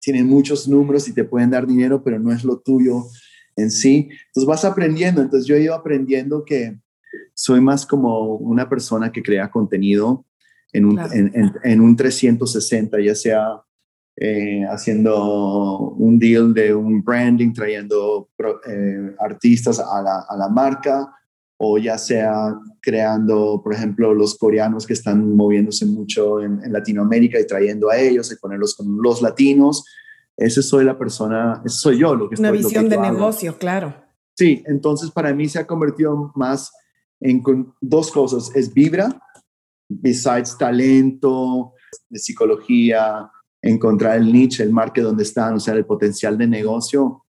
tienen 0.00 0.28
muchos 0.28 0.68
números 0.68 1.08
y 1.08 1.12
te 1.12 1.24
pueden 1.24 1.50
dar 1.50 1.66
dinero, 1.66 2.04
pero 2.04 2.20
no 2.20 2.30
es 2.30 2.44
lo 2.44 2.60
tuyo 2.60 3.02
en 3.56 3.72
sí. 3.72 4.08
Entonces 4.28 4.46
vas 4.46 4.64
aprendiendo. 4.64 5.22
Entonces 5.22 5.48
yo 5.48 5.56
he 5.56 5.62
ido 5.62 5.74
aprendiendo 5.74 6.44
que 6.44 6.78
soy 7.34 7.60
más 7.60 7.84
como 7.84 8.36
una 8.36 8.68
persona 8.68 9.10
que 9.10 9.24
crea 9.24 9.50
contenido 9.50 10.24
en 10.72 10.84
un, 10.84 10.98
en, 10.98 11.52
en, 11.62 11.80
un 11.80 11.96
360, 11.96 13.00
ya 13.00 13.14
sea 13.14 13.62
eh, 14.18 14.64
haciendo 14.70 15.78
un 15.90 16.18
deal 16.18 16.54
de 16.54 16.74
un 16.74 17.02
branding, 17.02 17.52
trayendo 17.52 18.30
eh, 18.66 19.14
artistas 19.18 19.78
a 19.78 20.02
la, 20.02 20.24
a 20.28 20.36
la, 20.36 20.48
marca, 20.48 21.12
o 21.58 21.78
ya 21.78 21.98
sea 21.98 22.54
creando, 22.80 23.60
por 23.62 23.74
ejemplo, 23.74 24.14
los 24.14 24.36
coreanos 24.36 24.86
que 24.86 24.94
están 24.94 25.34
moviéndose 25.34 25.86
mucho 25.86 26.40
en, 26.40 26.62
en 26.64 26.72
Latinoamérica 26.72 27.38
y 27.38 27.46
trayendo 27.46 27.90
a 27.90 27.98
ellos 27.98 28.32
y 28.32 28.36
ponerlos 28.36 28.74
con 28.74 29.02
los 29.02 29.22
latinos. 29.22 29.84
Ese 30.36 30.62
soy 30.62 30.84
la 30.84 30.98
persona, 30.98 31.62
ese 31.64 31.76
soy 31.78 31.98
yo. 31.98 32.14
Lo 32.14 32.28
que 32.28 32.40
Una 32.40 32.50
visión 32.50 32.88
de 32.88 32.98
negocio, 32.98 33.56
claro. 33.58 33.94
Sí, 34.34 34.62
entonces 34.66 35.10
para 35.10 35.32
mí 35.34 35.48
se 35.48 35.58
ha 35.58 35.66
convertido 35.66 36.32
más 36.34 36.72
en 37.20 37.42
dos 37.80 38.10
cosas. 38.10 38.54
Es 38.54 38.72
vibra, 38.72 39.08
besides 39.88 40.56
talento, 40.58 41.74
de 42.08 42.18
psicología, 42.18 43.30
encontrar 43.62 44.16
el 44.16 44.32
niche, 44.32 44.62
el 44.62 44.72
market 44.72 45.04
donde 45.04 45.22
están, 45.22 45.54
o 45.54 45.60
sea, 45.60 45.74
el 45.74 45.86
potencial 45.86 46.36
de 46.38 46.46
negocio, 46.46 47.24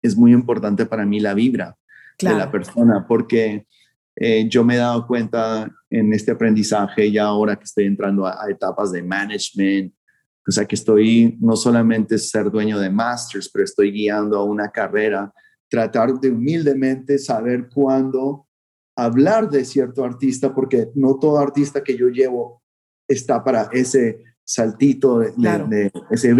es 0.00 0.16
muy 0.16 0.32
importante 0.32 0.86
para 0.86 1.04
mí 1.04 1.20
la 1.20 1.34
vibra 1.34 1.76
de 2.18 2.34
la 2.34 2.50
persona, 2.50 3.04
porque 3.06 3.66
eh, 4.16 4.48
yo 4.48 4.64
me 4.64 4.74
he 4.74 4.78
dado 4.78 5.06
cuenta 5.06 5.70
en 5.90 6.12
este 6.12 6.32
aprendizaje 6.32 7.06
y 7.06 7.18
ahora 7.18 7.56
que 7.56 7.64
estoy 7.64 7.84
entrando 7.84 8.26
a, 8.26 8.44
a, 8.44 8.50
etapas 8.50 8.90
de 8.90 9.02
management, 9.02 9.92
o 10.46 10.50
sea, 10.50 10.64
que 10.64 10.74
estoy 10.74 11.36
no 11.40 11.56
solamente 11.56 12.18
ser 12.18 12.50
dueño 12.50 12.78
de 12.80 12.90
masters, 12.90 13.48
pero 13.48 13.64
estoy 13.64 13.92
guiando 13.92 14.38
a 14.38 14.44
una 14.44 14.70
carrera, 14.70 15.32
tratar 15.68 16.14
de 16.14 16.30
humildemente 16.30 17.18
saber 17.18 17.68
cuándo 17.72 18.47
hablar 18.98 19.48
de 19.48 19.64
cierto 19.64 20.04
artista, 20.04 20.52
porque 20.52 20.88
no 20.94 21.18
todo 21.18 21.38
artista 21.38 21.84
que 21.84 21.96
yo 21.96 22.08
llevo 22.08 22.62
está 23.06 23.44
para 23.44 23.68
ese 23.72 24.24
saltito, 24.44 25.20
de, 25.20 25.92
ese 26.10 26.34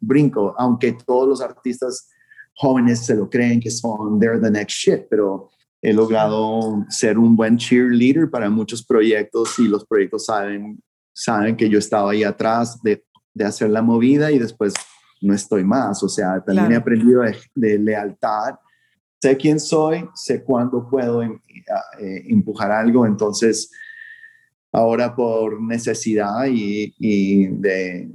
brinco, 0.00 0.54
aunque 0.56 0.96
todos 1.04 1.28
los 1.28 1.40
artistas 1.40 2.08
jóvenes 2.56 3.04
se 3.04 3.16
lo 3.16 3.28
creen 3.28 3.58
que 3.58 3.70
son, 3.70 4.20
they're 4.20 4.40
the 4.40 4.50
next 4.50 4.76
shit, 4.76 5.06
pero 5.10 5.50
he 5.82 5.92
logrado 5.92 6.84
ser 6.88 7.18
un 7.18 7.34
buen 7.34 7.56
cheerleader 7.56 8.30
para 8.30 8.48
muchos 8.48 8.84
proyectos 8.84 9.58
y 9.58 9.66
los 9.66 9.84
proyectos 9.84 10.26
saben, 10.26 10.80
saben 11.12 11.56
que 11.56 11.68
yo 11.68 11.78
estaba 11.78 12.12
ahí 12.12 12.22
atrás 12.22 12.80
de, 12.82 13.04
de 13.34 13.44
hacer 13.44 13.70
la 13.70 13.82
movida 13.82 14.30
y 14.30 14.38
después 14.38 14.72
no 15.24 15.34
estoy 15.34 15.64
más. 15.64 16.02
O 16.02 16.08
sea, 16.08 16.40
también 16.44 16.72
he 16.72 16.76
aprendido 16.76 17.22
de, 17.54 17.78
lealtad. 17.78 18.54
Sé 19.24 19.38
quién 19.38 19.58
soy, 19.58 20.04
sé 20.14 20.44
cuándo 20.44 20.86
puedo 20.86 21.22
em, 21.22 21.40
eh, 21.98 22.24
empujar 22.28 22.70
algo, 22.70 23.06
entonces 23.06 23.70
ahora 24.70 25.16
por 25.16 25.62
necesidad 25.62 26.44
y, 26.46 26.94
y 26.98 27.46
de, 27.46 28.10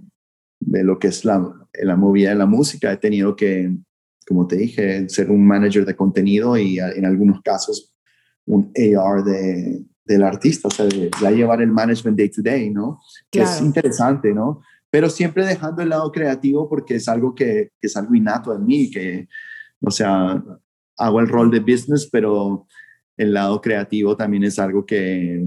de, 0.60 0.84
lo 0.84 1.00
que 1.00 1.08
es 1.08 1.26
la, 1.26 1.52
la 1.82 1.96
movida 1.96 2.30
de 2.30 2.36
la 2.36 2.46
música, 2.46 2.92
he 2.92 2.98
tenido 2.98 3.36
que, 3.36 3.76
como 4.28 4.46
te 4.46 4.58
dije, 4.58 5.10
ser 5.10 5.32
un 5.32 5.48
manager 5.48 5.84
de 5.84 5.96
contenido 5.96 6.56
y 6.60 6.78
en 6.78 7.04
algunos 7.04 7.42
casos 7.42 7.92
un 8.46 8.72
AR 8.78 9.24
de, 9.24 9.84
del 10.06 10.22
artista, 10.22 10.68
o 10.68 10.72
sea, 10.72 10.86
de, 10.86 11.10
llevar 11.36 11.64
el 11.64 11.72
management 11.72 12.20
day 12.20 12.30
to 12.30 12.44
day, 12.44 12.70
¿no? 12.70 13.02
Que 13.32 13.42
es 13.42 13.60
interesante, 13.62 14.32
¿no? 14.32 14.62
Pero 14.92 15.10
siempre 15.10 15.44
dejando 15.44 15.82
el 15.82 15.90
lado 15.90 16.12
creativo 16.12 16.70
porque 16.70 16.98
es 16.98 17.08
algo 17.08 17.34
que, 17.34 17.72
que, 17.82 17.88
es 17.88 17.98
algo 17.98 18.14
innato 18.14 18.56
en 18.56 18.64
mí, 18.64 18.92
que, 18.92 19.28
o 19.82 19.90
sea, 19.90 20.44
hago 21.00 21.20
el 21.20 21.28
rol 21.28 21.50
de 21.50 21.60
business, 21.60 22.08
pero 22.12 22.68
el 23.18 23.34
lado 23.34 23.60
creativo 23.62 24.16
también 24.16 24.44
es 24.44 24.60
algo 24.60 24.86
que, 24.86 25.44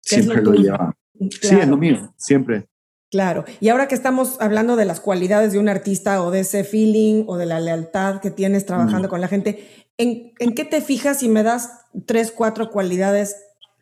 siempre 0.00 0.42
lo, 0.42 0.52
lleva. 0.52 0.94
Sí, 1.40 1.56
es 1.56 1.68
lo 1.68 1.76
mío, 1.76 2.14
siempre. 2.16 2.68
Claro. 3.10 3.44
Y 3.60 3.70
ahora 3.70 3.88
que 3.88 3.94
estamos 3.94 4.40
hablando 4.40 4.76
de 4.76 4.84
las 4.84 5.00
cualidades 5.00 5.52
de 5.52 5.58
un 5.58 5.68
artista 5.68 6.22
o 6.22 6.30
de 6.30 6.40
ese 6.40 6.62
feeling 6.62 7.24
o 7.26 7.36
de 7.38 7.46
la 7.46 7.58
lealtad 7.58 8.20
que 8.20 8.30
tienes 8.30 8.66
trabajando 8.66 9.08
con 9.08 9.20
la 9.20 9.28
gente, 9.28 9.66
¿en, 9.96 10.32
¿en, 10.38 10.54
qué 10.54 10.64
te 10.64 10.82
fijas 10.82 11.20
si 11.20 11.28
me 11.28 11.42
das 11.42 11.86
tres, 12.06 12.30
cuatro 12.30 12.70
cualidades 12.70 13.36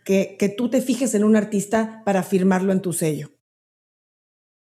que, 0.05 0.37
que 0.39 0.49
tú 0.49 0.71
te 0.71 0.81
fijes 0.81 1.15
en 1.15 1.25
un 1.25 1.35
artista 1.35 2.03
para 2.05 2.23
firmarlo 2.23 2.73
en 2.73 2.83
tu 2.83 2.93
sello? 2.93 3.31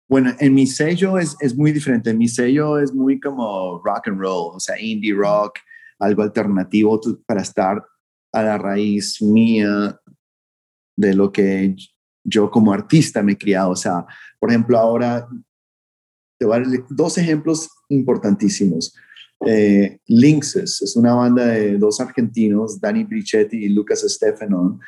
Bueno, 0.08 0.34
en 0.40 0.54
mi 0.54 0.66
sello 0.66 1.18
es, 1.18 1.36
es 1.40 1.56
muy 1.56 1.72
diferente. 1.72 2.12
Mi 2.12 2.28
sello 2.28 2.78
es 2.78 2.92
muy 2.92 3.18
como 3.18 3.80
rock 3.84 4.08
and 4.08 4.20
roll, 4.20 4.56
o 4.56 4.60
sea, 4.60 4.78
indie 4.80 5.14
rock, 5.14 5.58
algo 6.00 6.22
alternativo 6.22 7.00
para 7.26 7.42
estar 7.42 7.84
a 8.32 8.42
la 8.42 8.58
raíz 8.58 9.20
mía 9.22 9.98
de 10.96 11.14
lo 11.14 11.30
que 11.30 11.76
yo 12.24 12.50
como 12.50 12.72
artista 12.72 13.22
me 13.22 13.32
he 13.32 13.38
criado. 13.38 13.70
O 13.70 13.76
sea, 13.76 14.04
por 14.38 14.50
ejemplo, 14.50 14.78
ahora 14.78 15.28
te 16.38 16.46
voy 16.46 16.62
dos 16.88 17.18
ejemplos 17.18 17.68
importantísimos. 17.88 18.94
Eh, 19.46 19.98
Lynxes 20.06 20.82
es 20.82 20.96
una 20.96 21.14
banda 21.14 21.46
de 21.46 21.78
dos 21.78 22.00
argentinos, 22.00 22.80
Dani 22.80 23.04
Brichetti 23.04 23.56
y 23.56 23.68
Lucas 23.68 24.04
Stefanon, 24.06 24.80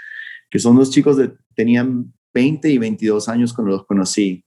que 0.50 0.59
son 0.59 0.76
dos 0.76 0.90
chicos 0.90 1.16
que 1.16 1.33
tenían 1.54 2.12
20 2.35 2.69
y 2.71 2.78
22 2.78 3.28
años 3.28 3.52
cuando 3.52 3.73
los 3.73 3.87
conocí. 3.87 4.45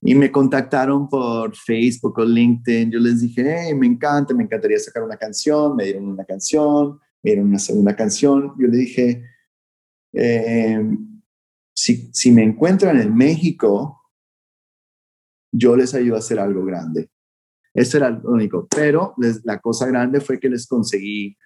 Y 0.00 0.14
me 0.14 0.30
contactaron 0.30 1.08
por 1.08 1.56
Facebook 1.56 2.18
o 2.18 2.24
LinkedIn. 2.24 2.90
Yo 2.90 3.00
les 3.00 3.20
dije, 3.20 3.44
hey, 3.44 3.74
me 3.74 3.86
encanta, 3.86 4.32
me 4.32 4.44
encantaría 4.44 4.78
sacar 4.78 5.02
una 5.02 5.16
canción. 5.16 5.74
Me 5.74 5.84
dieron 5.84 6.06
una 6.06 6.24
canción, 6.24 6.98
me 7.22 7.30
dieron 7.32 7.48
una 7.48 7.58
segunda 7.58 7.96
canción. 7.96 8.54
Yo 8.58 8.68
le 8.68 8.76
dije, 8.76 9.24
eh, 10.12 10.80
si, 11.74 12.10
si 12.12 12.30
me 12.30 12.44
encuentran 12.44 13.00
en 13.00 13.14
México, 13.14 13.98
yo 15.52 15.76
les 15.76 15.94
ayudo 15.94 16.16
a 16.16 16.18
hacer 16.18 16.38
algo 16.38 16.64
grande. 16.64 17.10
Eso 17.74 17.96
era 17.96 18.10
lo 18.10 18.30
único. 18.30 18.66
Pero 18.68 19.14
la 19.44 19.58
cosa 19.58 19.86
grande 19.86 20.20
fue 20.20 20.38
que 20.38 20.48
les 20.48 20.66
conseguí 20.66 21.36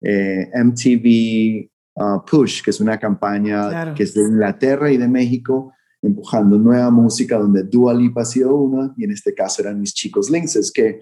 eh, 0.00 0.50
MTV 0.54 1.70
uh, 1.94 2.24
Push, 2.24 2.62
que 2.62 2.70
es 2.70 2.80
una 2.80 2.98
campaña 2.98 3.94
que 3.94 4.02
es 4.02 4.14
de 4.14 4.22
Inglaterra 4.22 4.90
y 4.90 4.96
de 4.96 5.08
México, 5.08 5.72
empujando 6.02 6.58
nueva 6.58 6.90
música, 6.90 7.38
donde 7.38 7.62
Dua 7.62 7.94
Lipa 7.94 8.22
ha 8.22 8.26
sido 8.26 8.54
una, 8.54 8.94
y 8.96 9.04
en 9.04 9.12
este 9.12 9.34
caso 9.34 9.62
eran 9.62 9.80
mis 9.80 9.94
chicos 9.94 10.30
Lynxes, 10.30 10.70
que 10.72 11.00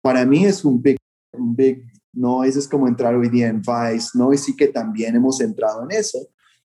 para 0.00 0.24
mí 0.24 0.44
es 0.44 0.64
un 0.64 0.80
big, 0.80 0.96
un 1.32 1.56
big 1.56 1.84
no, 2.14 2.44
eso 2.44 2.58
es 2.58 2.68
como 2.68 2.86
entrar 2.86 3.14
hoy 3.14 3.28
día 3.28 3.48
en 3.48 3.60
Vice, 3.60 4.10
no, 4.14 4.32
y 4.32 4.56
que 4.56 4.68
también 4.68 5.16
hemos 5.16 5.40
entrado 5.40 5.82
en 5.82 5.90
eso, 5.96 6.18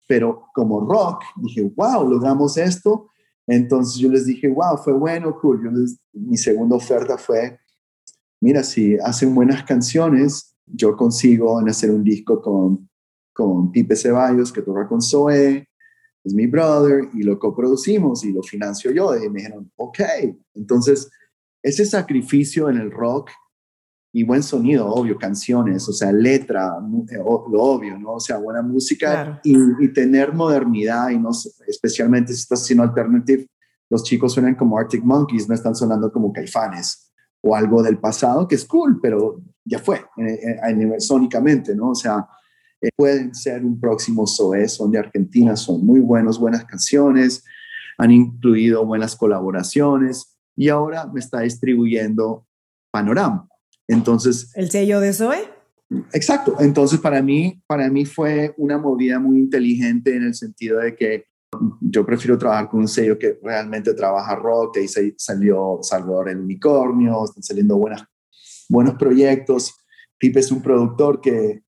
pero 0.07 0.45
como 0.55 0.81
rock, 0.81 1.23
dije, 1.37 1.63
wow, 1.77 2.09
logramos 2.09 2.57
esto. 2.57 3.09
Entonces 3.47 3.99
yo 3.99 4.11
les 4.11 4.27
dije, 4.27 4.49
wow, 4.49 4.77
fue 4.77 4.93
bueno, 4.93 5.39
cool. 5.41 5.71
mi 6.13 6.37
segunda 6.37 6.77
oferta 6.77 7.17
fue, 7.17 7.59
mira, 8.41 8.63
si 8.63 8.97
hacen 8.99 9.35
buenas 9.35 9.65
canciones, 9.65 10.55
yo 10.67 10.97
consigo 10.97 11.59
hacer 11.61 11.91
un 11.91 12.05
disco 12.05 12.43
con, 12.43 12.89
con 13.33 13.71
Pipe 13.71 13.97
Ceballos, 13.97 14.53
que 14.53 14.63
toca 14.63 14.87
con 14.87 15.01
Zoe, 15.01 15.68
es 16.29 16.35
mi 16.35 16.47
brother, 16.47 17.09
y 17.13 17.23
lo 17.23 17.39
coproducimos 17.39 18.25
y 18.25 18.33
lo 18.33 18.43
financio 18.43 18.91
yo. 18.91 19.17
Y 19.17 19.29
me 19.29 19.41
dijeron, 19.41 19.71
ok. 19.77 20.01
Entonces, 20.55 21.11
ese 21.63 21.85
sacrificio 21.85 22.71
en 22.71 22.79
el 22.79 22.91
rock 22.91 23.31
y 24.13 24.25
buen 24.25 24.43
sonido, 24.43 24.89
obvio, 24.89 25.19
canciones, 25.19 25.89
o 25.89 25.93
sea, 25.93 26.13
letra, 26.13 26.73
eh, 27.11 27.17
lo 27.17 27.63
obvio, 27.63 27.99
¿no? 27.99 28.15
O 28.15 28.21
sea, 28.21 28.39
buena 28.39 28.63
música 28.63 29.41
y, 29.45 29.55
y, 29.81 29.93
tener 29.93 30.33
modernidad 30.33 31.11
y 31.11 31.19
no, 31.19 31.31
especialmente 31.67 32.33
si 32.33 32.41
estás 32.41 32.63
haciendo 32.63 32.85
alternative, 32.85 33.47
los 33.91 34.03
chicos 34.05 34.33
suenan 34.33 34.55
como 34.55 34.79
Arctic 34.79 35.05
Monkeys, 35.05 35.49
no 35.49 35.55
están 35.55 35.75
sonando 35.75 36.11
como 36.11 36.33
caifanes 36.33 37.13
o 37.43 37.55
algo 37.55 37.83
del 37.83 37.99
pasado 37.99 38.49
que 38.49 38.55
es 38.55 38.65
cool, 38.65 38.99
pero 39.01 39.41
ya 39.65 39.79
fue, 39.79 40.05
a 40.63 40.73
nivel 40.73 41.01
sónicamente, 41.01 41.75
¿no? 41.75 41.91
O 41.91 41.95
sea, 41.95 42.27
eh, 42.81 42.91
pueden 42.97 43.35
ser 43.35 43.65
un 43.65 43.81
próximo 43.81 44.27
SOE, 44.27 44.69
son 44.69 44.91
de 44.91 44.99
Argentina, 44.99 45.57
son 45.57 45.85
muy 45.85 46.01
buenos, 46.01 46.39
buenas 46.39 46.65
canciones, 46.65 47.45
han 47.97 48.11
incluido 48.11 48.85
buenas 48.87 49.17
colaboraciones 49.17 50.39
y 50.57 50.69
ahora 50.69 51.07
me 51.07 51.21
está 51.21 51.41
distribuyendo 51.41 52.47
Panorama 52.91 53.49
entonces... 53.89 54.53
¿El 54.55 54.71
sello 54.71 55.01
de 55.01 55.13
Zoe? 55.13 55.39
Exacto. 56.13 56.57
Entonces, 56.61 57.01
para 57.01 57.23
mí, 57.23 57.63
para 57.67 57.89
mí 57.89 58.05
fue 58.05 58.55
una 58.59 58.79
movida 58.79 59.19
muy 59.19 59.39
inteligente 59.39 60.15
en 60.15 60.25
el 60.25 60.35
sentido 60.35 60.79
de 60.81 60.95
que 60.95 61.25
yo 61.81 62.05
prefiero 62.05 62.37
trabajar 62.37 62.69
con 62.69 62.81
un 62.81 62.89
sello 62.89 63.19
que 63.19 63.39
realmente 63.43 63.95
trabaja 63.95 64.37
rock, 64.37 64.77
ahí 64.77 65.15
salió 65.17 65.79
Salvador 65.81 66.29
el 66.29 66.41
Unicornio, 66.41 67.25
están 67.25 67.43
saliendo 67.43 67.79
buenas, 67.79 68.05
buenos 68.69 68.95
proyectos. 68.97 69.75
Pipe 70.19 70.41
es 70.41 70.53
un 70.53 70.61
productor 70.61 71.23
que, 71.23 71.63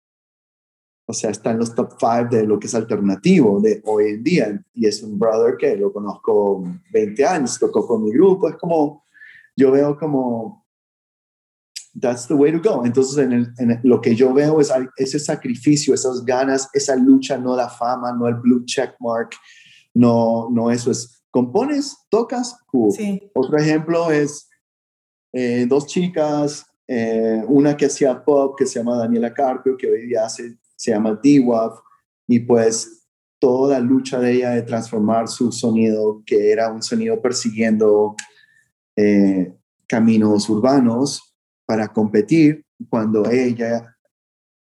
o 1.10 1.14
sea, 1.14 1.32
está 1.32 1.50
en 1.50 1.58
los 1.58 1.74
top 1.74 1.94
five 2.00 2.28
de 2.30 2.46
lo 2.46 2.60
que 2.60 2.68
es 2.68 2.76
alternativo 2.76 3.60
de 3.60 3.82
hoy 3.86 4.12
en 4.12 4.24
día. 4.24 4.64
Y 4.76 4.86
es 4.86 5.02
un 5.02 5.18
brother 5.18 5.58
que 5.58 5.76
lo 5.76 5.92
conozco 5.92 6.64
20 6.94 7.26
años, 7.26 7.58
tocó 7.58 7.88
con 7.88 8.04
mi 8.04 8.12
grupo, 8.12 8.48
es 8.48 8.56
como, 8.58 9.04
yo 9.56 9.72
veo 9.72 9.98
como, 9.98 10.68
that's 12.00 12.28
the 12.28 12.36
way 12.36 12.52
to 12.52 12.62
go. 12.62 12.86
Entonces, 12.86 13.18
en, 13.18 13.80
lo 13.82 14.00
que 14.00 14.16
yo 14.16 14.32
veo 14.36 14.62
es 14.62 14.72
ese 14.98 15.18
sacrificio, 15.18 15.96
esas 15.96 16.24
ganas, 16.24 16.70
esa 16.74 16.96
lucha, 16.96 17.40
no 17.40 17.56
la 17.56 17.70
fama, 17.70 18.14
no 18.14 18.28
el 18.28 18.36
blue 18.36 18.64
check 18.66 18.94
mark, 19.00 19.32
no, 19.96 20.48
no 20.52 20.70
eso 20.70 20.92
es, 20.92 21.24
compones, 21.32 21.98
tocas, 22.12 22.56
Otro 23.34 23.58
ejemplo 23.58 24.12
es 24.12 24.48
eh, 25.34 25.66
dos 25.68 25.88
chicas, 25.88 26.68
eh, 26.88 27.44
una 27.48 27.76
que 27.76 27.88
hacía 27.88 28.24
pop, 28.24 28.54
que 28.56 28.68
se 28.68 28.78
llama 28.78 28.96
Daniela 28.96 29.34
Carpio, 29.34 29.76
que 29.76 29.90
hoy 29.90 30.06
día 30.06 30.26
hace, 30.26 30.60
se 30.80 30.92
llama 30.92 31.20
D-Waf, 31.22 31.78
y 32.26 32.40
pues 32.40 33.06
toda 33.38 33.80
la 33.80 33.86
lucha 33.86 34.20
de 34.20 34.34
ella 34.34 34.52
de 34.52 34.62
transformar 34.62 35.28
su 35.28 35.52
sonido, 35.52 36.24
que 36.26 36.52
era 36.52 36.72
un 36.72 36.82
sonido 36.82 37.22
persiguiendo 37.22 38.16
eh, 38.96 39.54
caminos 39.88 40.50
urbanos 40.50 41.36
para 41.66 41.90
competir, 41.90 42.66
cuando 42.90 43.30
ella 43.30 43.94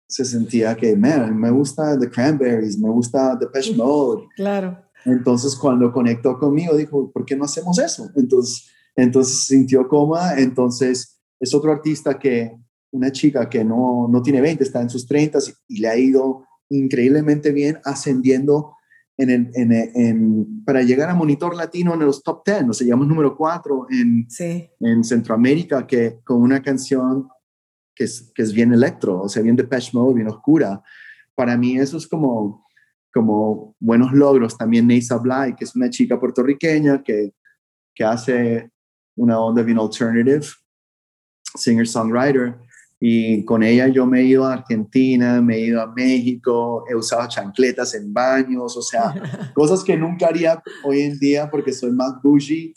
se 0.07 0.25
sentía 0.25 0.75
que, 0.75 0.97
man, 0.97 1.37
me 1.39 1.49
gusta 1.49 1.97
The 1.97 2.09
Cranberries, 2.09 2.77
me 2.77 2.89
gusta 2.89 3.39
The 3.39 3.47
Pesh 3.47 3.73
Mode. 3.75 4.27
Claro. 4.35 4.77
Entonces, 5.05 5.55
cuando 5.55 5.93
conectó 5.93 6.37
conmigo, 6.37 6.75
dijo, 6.75 7.09
¿por 7.09 7.23
qué 7.23 7.37
no 7.37 7.45
hacemos 7.45 7.79
eso? 7.79 8.11
Entonces, 8.17 8.67
entonces 8.97 9.45
sintió 9.45 9.87
coma, 9.87 10.37
entonces 10.37 11.21
es 11.39 11.53
otro 11.55 11.71
artista 11.71 12.19
que, 12.19 12.51
una 12.91 13.11
chica 13.11 13.49
que 13.49 13.63
no, 13.63 14.07
no 14.09 14.21
tiene 14.21 14.41
20, 14.41 14.63
está 14.63 14.81
en 14.81 14.89
sus 14.89 15.07
30 15.07 15.39
y 15.67 15.79
le 15.79 15.87
ha 15.87 15.97
ido 15.97 16.45
increíblemente 16.69 17.51
bien 17.51 17.79
ascendiendo 17.83 18.75
en 19.17 19.29
el, 19.29 19.51
en, 19.53 19.71
en, 19.71 20.63
para 20.63 20.81
llegar 20.81 21.09
a 21.09 21.15
Monitor 21.15 21.55
Latino 21.55 21.93
en 21.93 21.99
los 21.99 22.23
top 22.23 22.43
10, 22.45 22.69
o 22.69 22.73
sea, 22.73 22.85
llegamos 22.85 23.07
número 23.07 23.35
4 23.35 23.87
en, 23.91 24.27
en 24.79 25.03
Centroamérica, 25.03 25.85
que 25.85 26.19
con 26.23 26.41
una 26.41 26.61
canción 26.61 27.27
que 27.93 28.05
es, 28.05 28.31
que 28.33 28.41
es 28.41 28.53
bien 28.53 28.73
electro, 28.73 29.21
o 29.21 29.29
sea, 29.29 29.43
bien 29.43 29.55
de 29.55 29.63
Depeche 29.63 29.91
Mode, 29.93 30.15
bien 30.15 30.27
oscura. 30.27 30.81
Para 31.35 31.57
mí 31.57 31.77
eso 31.77 31.97
es 31.97 32.07
como, 32.07 32.65
como 33.13 33.75
buenos 33.79 34.11
logros. 34.13 34.57
También 34.57 34.87
Neisa 34.87 35.17
Bly, 35.17 35.55
que 35.55 35.65
es 35.65 35.75
una 35.75 35.89
chica 35.89 36.19
puertorriqueña 36.19 37.03
que, 37.03 37.33
que 37.93 38.03
hace 38.03 38.71
una 39.15 39.39
onda 39.39 39.61
bien 39.61 39.77
alternative, 39.77 40.45
singer-songwriter. 41.55 42.57
Y 43.03 43.43
con 43.45 43.63
ella 43.63 43.87
yo 43.87 44.05
me 44.05 44.19
he 44.19 44.25
ido 44.25 44.45
a 44.45 44.53
Argentina, 44.53 45.41
me 45.41 45.55
he 45.55 45.61
ido 45.61 45.81
a 45.81 45.91
México, 45.91 46.85
he 46.87 46.93
usado 46.93 47.27
chancletas 47.27 47.95
en 47.95 48.13
baños, 48.13 48.77
o 48.77 48.81
sea, 48.83 49.11
cosas 49.55 49.83
que 49.83 49.97
nunca 49.97 50.27
haría 50.27 50.61
hoy 50.83 51.01
en 51.01 51.17
día 51.17 51.49
porque 51.49 51.73
soy 51.73 51.91
más 51.91 52.21
bougie. 52.21 52.75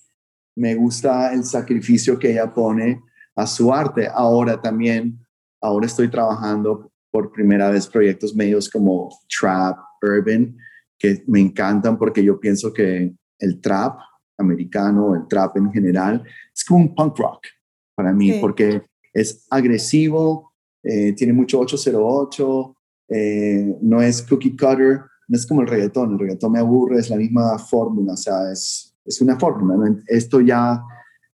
Me 0.57 0.75
gusta 0.77 1.35
el 1.35 1.45
sacrificio 1.45 2.19
que 2.19 2.33
ella 2.33 2.55
pone 2.55 3.03
a 3.37 3.47
su 3.47 3.71
arte. 3.71 4.09
Ahora 4.11 4.59
también, 4.63 5.19
ahora 5.61 5.85
estoy 5.85 6.09
trabajando 6.09 6.91
por 7.11 7.31
primera 7.31 7.69
vez 7.69 7.87
proyectos 7.87 8.35
medios 8.35 8.71
como 8.71 9.11
trap, 9.29 9.77
urban, 10.01 10.57
que 10.99 11.23
me 11.27 11.41
encantan 11.41 11.99
porque 11.99 12.25
yo 12.25 12.41
pienso 12.41 12.73
que 12.73 13.15
el 13.39 13.61
trap 13.61 13.99
americano, 14.39 15.15
el 15.15 15.29
trap 15.29 15.59
en 15.59 15.71
general, 15.71 16.25
es 16.55 16.65
como 16.65 16.81
un 16.81 16.95
punk 16.95 17.19
rock 17.19 17.47
para 17.95 18.11
mí, 18.15 18.39
porque 18.41 18.83
es 19.15 19.47
agresivo, 19.49 20.53
eh, 20.83 21.15
tiene 21.15 21.33
mucho 21.33 21.61
808, 21.61 22.77
eh, 23.09 23.77
no 23.81 24.03
es 24.03 24.23
cookie 24.23 24.57
cutter, 24.57 25.01
no 25.29 25.37
es 25.37 25.47
como 25.47 25.63
el 25.63 25.69
reggaetón, 25.69 26.13
el 26.13 26.19
reggaetón 26.19 26.53
me 26.53 26.59
aburre, 26.59 26.99
es 26.99 27.09
la 27.09 27.17
misma 27.17 27.59
fórmula, 27.59 28.13
o 28.13 28.17
sea, 28.17 28.53
es, 28.53 28.95
es 29.05 29.21
una 29.21 29.39
fórmula. 29.39 29.77
Esto 30.07 30.41
ya, 30.41 30.83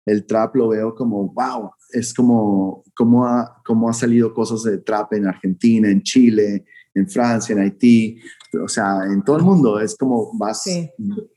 el 0.04 0.26
trap 0.26 0.56
lo 0.56 0.68
veo 0.68 0.94
como, 0.94 1.32
wow, 1.32 1.70
es 1.92 2.12
como, 2.12 2.82
como, 2.94 3.26
ha, 3.26 3.62
como 3.64 3.88
ha 3.88 3.92
salido 3.92 4.34
cosas 4.34 4.64
de 4.64 4.78
trap 4.78 5.14
en 5.14 5.26
Argentina, 5.26 5.88
en 5.88 6.02
Chile, 6.02 6.66
en 6.94 7.08
Francia, 7.08 7.54
en 7.54 7.60
Haití, 7.60 8.18
o 8.62 8.68
sea, 8.68 9.04
en 9.04 9.22
todo 9.22 9.36
el 9.36 9.44
mundo, 9.44 9.80
es 9.80 9.96
como 9.96 10.32
más, 10.34 10.64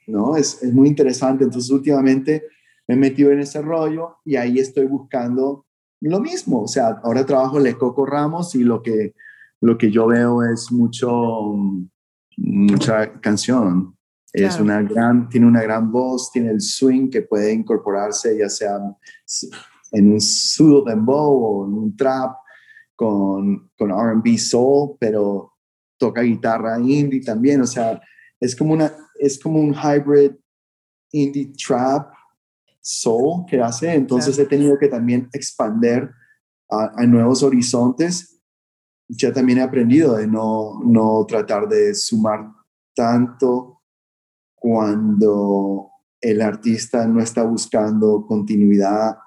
¿no? 0.08 0.36
Es, 0.36 0.62
es 0.64 0.74
muy 0.74 0.88
interesante, 0.88 1.44
entonces 1.44 1.70
últimamente 1.72 2.44
me 2.88 2.96
he 2.96 2.98
metido 2.98 3.32
en 3.32 3.40
ese 3.40 3.62
rollo 3.62 4.18
y 4.26 4.36
ahí 4.36 4.60
estoy 4.60 4.88
buscando 4.88 5.66
lo 6.02 6.20
mismo. 6.20 6.64
O 6.64 6.68
sea, 6.68 7.00
ahora 7.04 7.26
trabajo 7.26 7.58
en 7.58 7.64
Le 7.64 7.78
Coco 7.78 8.06
Ramos 8.06 8.56
y 8.56 8.64
lo 8.64 8.82
que, 8.82 9.14
lo 9.62 9.78
que 9.78 9.92
yo 9.92 10.08
veo 10.08 10.44
es 10.44 10.72
mucho, 10.72 11.54
mucha 12.38 13.20
canción. 13.22 13.96
Es 14.34 14.60
una 14.60 14.82
gran, 14.82 15.28
tiene 15.28 15.46
una 15.46 15.62
gran 15.62 15.92
voz, 15.92 16.32
tiene 16.32 16.52
el 16.52 16.62
swing 16.62 17.10
que 17.10 17.22
puede 17.22 17.52
incorporarse 17.52 18.38
ya 18.38 18.48
sea 18.48 18.80
en 19.92 20.14
un 20.14 20.22
pseudo 20.22 20.86
dembow 20.86 21.34
o 21.34 21.68
en 21.68 21.74
un 21.74 21.98
trap 21.98 22.38
con, 22.96 23.70
con 23.78 23.92
R&B 23.92 24.38
soul, 24.38 24.96
pero 24.98 25.54
toca 25.98 26.22
guitarra 26.22 26.80
indie 26.80 27.22
también. 27.22 27.62
O 27.62 27.68
sea, 27.68 28.02
es 28.40 28.56
como, 28.56 28.74
una, 28.74 28.92
es 29.20 29.38
como 29.38 29.60
un 29.60 29.74
hybrid 29.74 30.32
indie 31.12 31.52
trap 31.54 32.14
soul 32.82 33.46
que 33.48 33.62
hace, 33.62 33.94
entonces 33.94 34.38
he 34.40 34.46
tenido 34.46 34.78
que 34.78 34.88
también 34.88 35.30
expander 35.34 36.12
a, 36.70 37.06
nuevos 37.06 37.44
horizontes. 37.44 38.42
Ya 39.08 39.32
también 39.32 39.60
he 39.60 39.62
aprendido 39.62 40.16
de 40.16 40.26
no, 40.26 40.80
no 40.84 41.26
tratar 41.28 41.68
de 41.68 41.94
sumar 41.94 42.50
tanto 42.96 43.82
cuando 44.56 45.90
el 46.22 46.42
artista 46.42 47.08
no 47.08 47.22
está 47.22 47.44
buscando 47.44 48.26
continuidad 48.26 49.18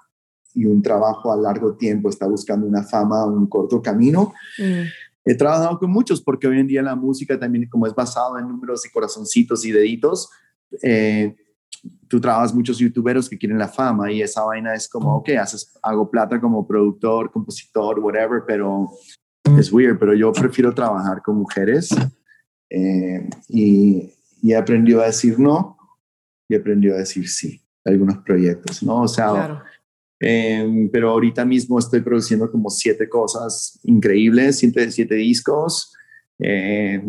y 0.55 0.65
un 0.65 0.81
trabajo 0.81 1.33
a 1.33 1.37
largo 1.37 1.77
tiempo, 1.77 2.09
está 2.09 2.27
buscando 2.27 2.67
una 2.67 2.85
fama, 2.85 3.27
un 3.27 3.47
corto 3.49 3.83
camino. 3.83 4.33
Mm. 4.59 4.85
He 5.27 5.35
trabajado 5.35 5.79
con 5.79 5.91
muchos 5.91 6.23
porque 6.23 6.47
hoy 6.47 6.61
en 6.61 6.67
día 6.67 6.83
la 6.83 6.95
música 6.95 7.39
también, 7.39 7.69
como 7.69 7.87
es 7.87 7.95
basado 7.95 8.39
en 8.39 8.47
números 8.47 8.87
y 8.87 8.91
corazoncitos 8.91 9.65
y 9.65 9.73
deditos, 9.73 10.31
eh, 10.83 11.35
tú 12.09 12.21
trabajas 12.21 12.55
muchos 12.55 12.79
youtuberos 12.79 13.29
que 13.29 13.39
quieren 13.39 13.59
la 13.59 13.69
fama 13.69 14.11
y 14.11 14.23
esa 14.23 14.43
vaina 14.45 14.75
es 14.75 14.89
como, 14.89 15.17
ok, 15.17 15.31
haces, 15.41 15.73
hago 15.83 16.11
plata 16.11 16.41
como 16.41 16.67
productor, 16.67 17.31
compositor, 17.31 17.99
whatever, 18.01 18.43
pero 18.47 18.91
es 19.59 19.73
weird, 19.73 19.99
pero 19.99 20.15
yo 20.15 20.33
prefiero 20.33 20.75
trabajar 20.75 21.23
con 21.23 21.37
mujeres 21.37 21.91
eh, 22.71 23.29
y, 23.49 24.13
y 24.43 24.53
he 24.53 24.57
aprendido 24.57 25.03
a 25.03 25.07
decir 25.07 25.39
no 25.39 25.77
y 26.49 26.55
he 26.55 26.59
aprendido 26.59 26.95
a 26.95 26.99
decir 26.99 27.29
sí 27.29 27.61
a 27.85 27.91
algunos 27.91 28.19
proyectos, 28.19 28.83
¿no? 28.83 29.03
O 29.03 29.09
sea, 29.09 29.63
em, 30.21 30.89
pero 30.91 31.11
ahorita 31.11 31.45
mismo 31.45 31.79
estoy 31.79 32.01
produciendo 32.01 32.51
como 32.51 32.71
siete 32.71 33.09
cosas 33.09 33.79
increíbles, 33.85 34.59
siete, 34.59 34.91
siete 34.91 35.15
discos. 35.17 35.93
Eh, 36.39 37.03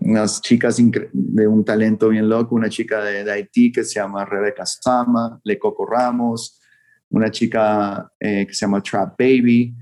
unas 0.00 0.40
chicas 0.40 0.78
de 1.12 1.46
un 1.46 1.64
talento 1.64 2.08
bien 2.08 2.28
loco, 2.28 2.54
una 2.54 2.68
chica 2.68 3.02
de, 3.02 3.30
Haití 3.30 3.72
que 3.72 3.84
se 3.84 4.00
llama 4.00 4.24
Rebeca 4.24 4.64
Sama, 4.64 5.40
Le 5.44 5.58
Coco 5.58 5.86
Ramos, 5.86 6.60
una 7.10 7.30
chica 7.30 8.10
eh, 8.18 8.46
que 8.46 8.54
se 8.54 8.66
llama 8.66 8.82
Trap 8.82 9.18
Baby, 9.18 9.74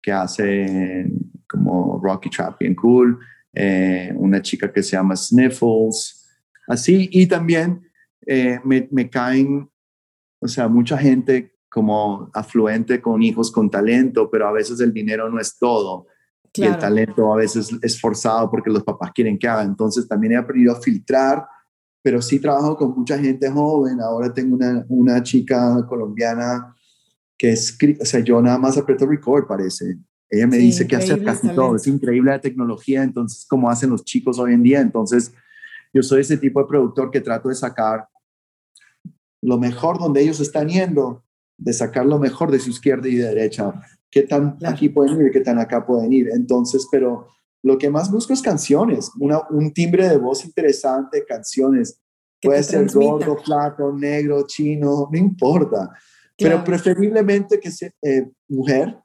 que 0.00 0.12
hace 0.12 1.10
como 1.48 2.00
Rocky 2.02 2.30
Trap 2.30 2.58
bien 2.60 2.74
cool, 2.74 3.18
eh, 3.52 4.12
una 4.16 4.40
chica 4.42 4.72
que 4.72 4.82
se 4.82 4.92
llama 4.92 5.16
Sniffles, 5.16 6.26
así, 6.68 7.08
y 7.12 7.26
también 7.26 7.82
eh, 8.26 8.60
me, 8.64 8.88
me 8.90 9.08
caen, 9.08 9.68
o 10.40 10.48
sea, 10.48 10.68
mucha 10.68 10.98
gente 10.98 11.56
como 11.68 12.30
afluente 12.32 13.00
con 13.00 13.22
hijos 13.22 13.50
con 13.50 13.70
talento, 13.70 14.30
pero 14.30 14.46
a 14.46 14.52
veces 14.52 14.80
el 14.80 14.92
dinero 14.92 15.28
no 15.28 15.40
es 15.40 15.58
todo 15.58 16.06
y 16.54 16.64
el 16.64 16.78
talento 16.78 17.32
a 17.32 17.36
veces 17.36 17.70
es 17.82 18.00
forzado 18.00 18.50
porque 18.50 18.70
los 18.70 18.84
papás 18.84 19.10
quieren 19.12 19.38
que 19.38 19.48
haga. 19.48 19.62
Entonces 19.62 20.06
también 20.06 20.34
he 20.34 20.36
aprendido 20.36 20.72
a 20.72 20.80
filtrar, 20.80 21.46
pero 22.02 22.22
sí 22.22 22.38
trabajo 22.38 22.76
con 22.76 22.94
mucha 22.96 23.18
gente 23.18 23.50
joven. 23.50 24.00
Ahora 24.00 24.32
tengo 24.32 24.56
una, 24.56 24.84
una 24.88 25.22
chica 25.22 25.84
colombiana 25.88 26.74
que 27.36 27.50
es, 27.50 27.76
o 28.00 28.04
sea, 28.04 28.20
yo 28.20 28.40
nada 28.40 28.58
más 28.58 28.78
aprieto 28.78 29.06
record, 29.06 29.46
parece. 29.46 29.98
Ella 30.30 30.46
me 30.46 30.56
dice 30.56 30.86
que 30.86 30.96
hace 30.96 31.22
casi 31.22 31.48
todo. 31.48 31.76
Es 31.76 31.86
increíble 31.86 32.30
la 32.30 32.40
tecnología, 32.40 33.02
entonces, 33.02 33.46
como 33.48 33.70
hacen 33.70 33.90
los 33.90 34.04
chicos 34.04 34.38
hoy 34.38 34.54
en 34.54 34.62
día. 34.62 34.80
Entonces, 34.80 35.32
yo 35.92 36.02
soy 36.02 36.22
ese 36.22 36.36
tipo 36.36 36.60
de 36.60 36.66
productor 36.66 37.10
que 37.10 37.20
trato 37.20 37.48
de 37.48 37.54
sacar 37.54 38.08
lo 39.42 39.58
mejor 39.58 39.98
donde 39.98 40.22
ellos 40.22 40.40
están 40.40 40.68
yendo, 40.68 41.24
de 41.58 41.72
sacar 41.72 42.06
lo 42.06 42.18
mejor 42.18 42.50
de 42.50 42.58
su 42.58 42.70
izquierda 42.70 43.08
y 43.08 43.16
de 43.16 43.28
derecha 43.28 43.72
qué 44.14 44.22
tan 44.22 44.56
aquí 44.64 44.88
pueden 44.90 45.20
ir, 45.20 45.32
qué 45.32 45.40
tan 45.40 45.58
acá 45.58 45.84
pueden 45.84 46.12
ir. 46.12 46.28
Entonces, 46.32 46.86
pero 46.88 47.26
lo 47.64 47.76
que 47.76 47.90
más 47.90 48.12
busco 48.12 48.32
es 48.32 48.40
canciones, 48.40 49.10
una, 49.18 49.40
un 49.50 49.72
timbre 49.74 50.08
de 50.08 50.18
voz 50.18 50.44
interesante, 50.44 51.24
canciones. 51.26 52.00
Puede 52.40 52.62
ser 52.62 52.86
gordo, 52.92 53.36
flaco, 53.38 53.92
negro, 53.92 54.46
chino, 54.46 55.08
no 55.10 55.18
importa. 55.18 55.90
Pero 56.38 56.62
preferiblemente 56.62 57.58
que 57.58 57.72
sea 57.72 57.90
eh, 58.02 58.30
mujer. 58.48 58.96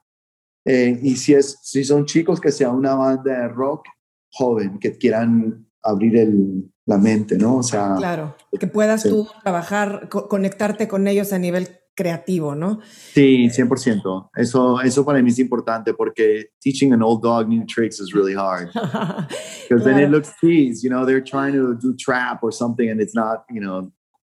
Eh, 0.65 0.99
y 1.01 1.15
si, 1.15 1.33
es, 1.33 1.57
si 1.63 1.83
son 1.83 2.05
chicos, 2.05 2.39
que 2.39 2.51
sea 2.51 2.69
una 2.69 2.93
banda 2.93 3.41
de 3.41 3.47
rock 3.47 3.87
joven, 4.31 4.77
que 4.77 4.95
quieran 4.97 5.65
abrir 5.81 6.17
el, 6.17 6.69
la 6.85 6.99
mente, 6.99 7.35
¿no? 7.37 7.57
O 7.57 7.63
sea... 7.63 7.95
Claro, 7.97 8.35
que 8.59 8.67
puedas 8.67 9.03
tú 9.03 9.27
trabajar, 9.41 10.09
conectarte 10.09 10.87
con 10.87 11.07
ellos 11.07 11.33
a 11.33 11.39
nivel 11.39 11.78
creativo, 11.99 12.55
¿no? 12.55 12.79
Sí, 13.13 13.49
100%. 13.49 14.29
Eso, 14.37 14.79
eso 14.79 15.03
para 15.03 15.21
mí 15.21 15.29
es 15.29 15.39
importante 15.39 15.93
porque 15.93 16.51
teaching 16.61 16.93
an 16.93 17.03
old 17.03 17.21
dog 17.21 17.49
new 17.49 17.65
tricks 17.65 17.99
is 17.99 18.13
really 18.13 18.33
hard. 18.33 18.69
Because 19.67 19.83
then 19.83 19.99
it 19.99 20.09
looks 20.09 20.31
cheese, 20.39 20.81
you 20.81 20.89
know, 20.89 21.05
they're 21.05 21.21
trying 21.21 21.51
to 21.51 21.75
do 21.75 21.93
trap 21.97 22.41
or 22.41 22.53
something 22.53 22.89
and 22.89 23.01
it's 23.01 23.13
not, 23.13 23.43
you 23.49 23.59
know, 23.59 23.91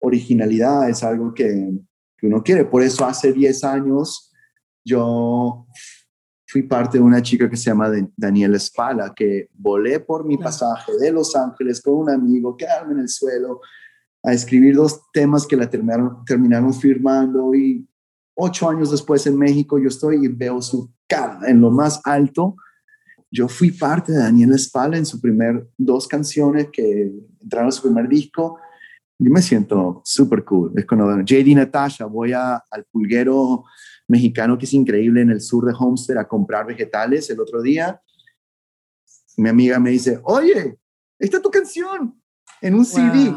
originalidad 0.02 0.90
es 0.90 1.04
algo 1.04 1.34
que, 1.34 1.46
que 2.18 2.28
uno 2.28 2.42
quiere. 2.42 2.64
Por 2.64 2.82
eso 2.82 3.06
hace 3.06 3.34
10 3.34 3.64
años 3.66 4.32
yo 4.86 5.68
fui 6.48 6.64
parte 6.64 6.98
de 6.98 7.04
una 7.04 7.22
chica 7.22 7.50
que 7.50 7.58
se 7.58 7.70
llama 7.70 7.92
Daniela 8.16 8.56
Espala, 8.56 9.14
que 9.14 9.50
volé 9.54 10.00
por 10.00 10.26
mi 10.26 10.38
pasaje 10.38 10.94
de 10.98 11.12
Los 11.12 11.36
Ángeles 11.36 11.82
con 11.82 11.96
un 11.96 12.10
amigo, 12.10 12.56
quedarme 12.56 12.94
en 12.94 13.00
el 13.02 13.10
suelo, 13.10 13.60
a 14.24 14.34
escribir 14.34 14.76
dos 14.76 15.02
temas 15.14 15.48
que 15.48 15.56
la 15.56 15.70
terminaron, 15.70 16.24
terminaron 16.26 16.74
firmando 16.74 17.54
y 17.56 17.88
ocho 18.36 18.70
años 18.70 18.92
después 18.92 19.26
en 19.28 19.38
México 19.38 19.78
yo 19.78 19.88
estoy 19.88 20.26
y 20.26 20.28
veo 20.28 20.62
su 20.62 20.92
cara 21.08 21.40
en 21.48 21.62
lo 21.62 21.72
más 21.72 22.02
alto. 22.04 22.56
Yo 23.32 23.48
fui 23.48 23.72
parte 23.72 24.12
de 24.12 24.20
Daniela 24.20 24.56
Espala 24.56 24.98
en 24.98 25.06
su 25.06 25.22
primer 25.22 25.70
dos 25.78 26.08
canciones 26.08 26.70
que 26.72 27.12
entraron 27.42 27.68
en 27.68 27.72
su 27.72 27.84
primer 27.84 28.08
disco. 28.08 28.58
Yo 29.20 29.32
me 29.32 29.42
siento 29.42 30.02
súper 30.04 30.44
cool. 30.46 30.74
Es 30.76 30.86
cuando 30.86 31.22
JD 31.22 31.56
Natasha, 31.56 32.06
voy 32.06 32.34
a, 32.34 32.56
al 32.72 32.86
pulguero 32.86 33.66
mexicano 34.08 34.58
que 34.58 34.66
es 34.66 34.74
increíble 34.74 35.22
en 35.22 35.30
el 35.30 35.42
sur 35.42 35.66
de 35.66 35.74
Homestead 35.78 36.18
a 36.18 36.28
comprar 36.28 36.66
vegetales 36.66 37.30
el 37.30 37.40
otro 37.40 37.62
día. 37.62 38.02
Mi 39.38 39.50
amiga 39.50 39.80
me 39.80 39.92
dice, 39.92 40.20
oye, 40.24 40.80
esta 41.20 41.38
es 41.38 41.44
tu 41.44 41.52
canción 41.52 42.20
en 42.62 42.76
un 42.76 42.86
CD. 42.86 43.36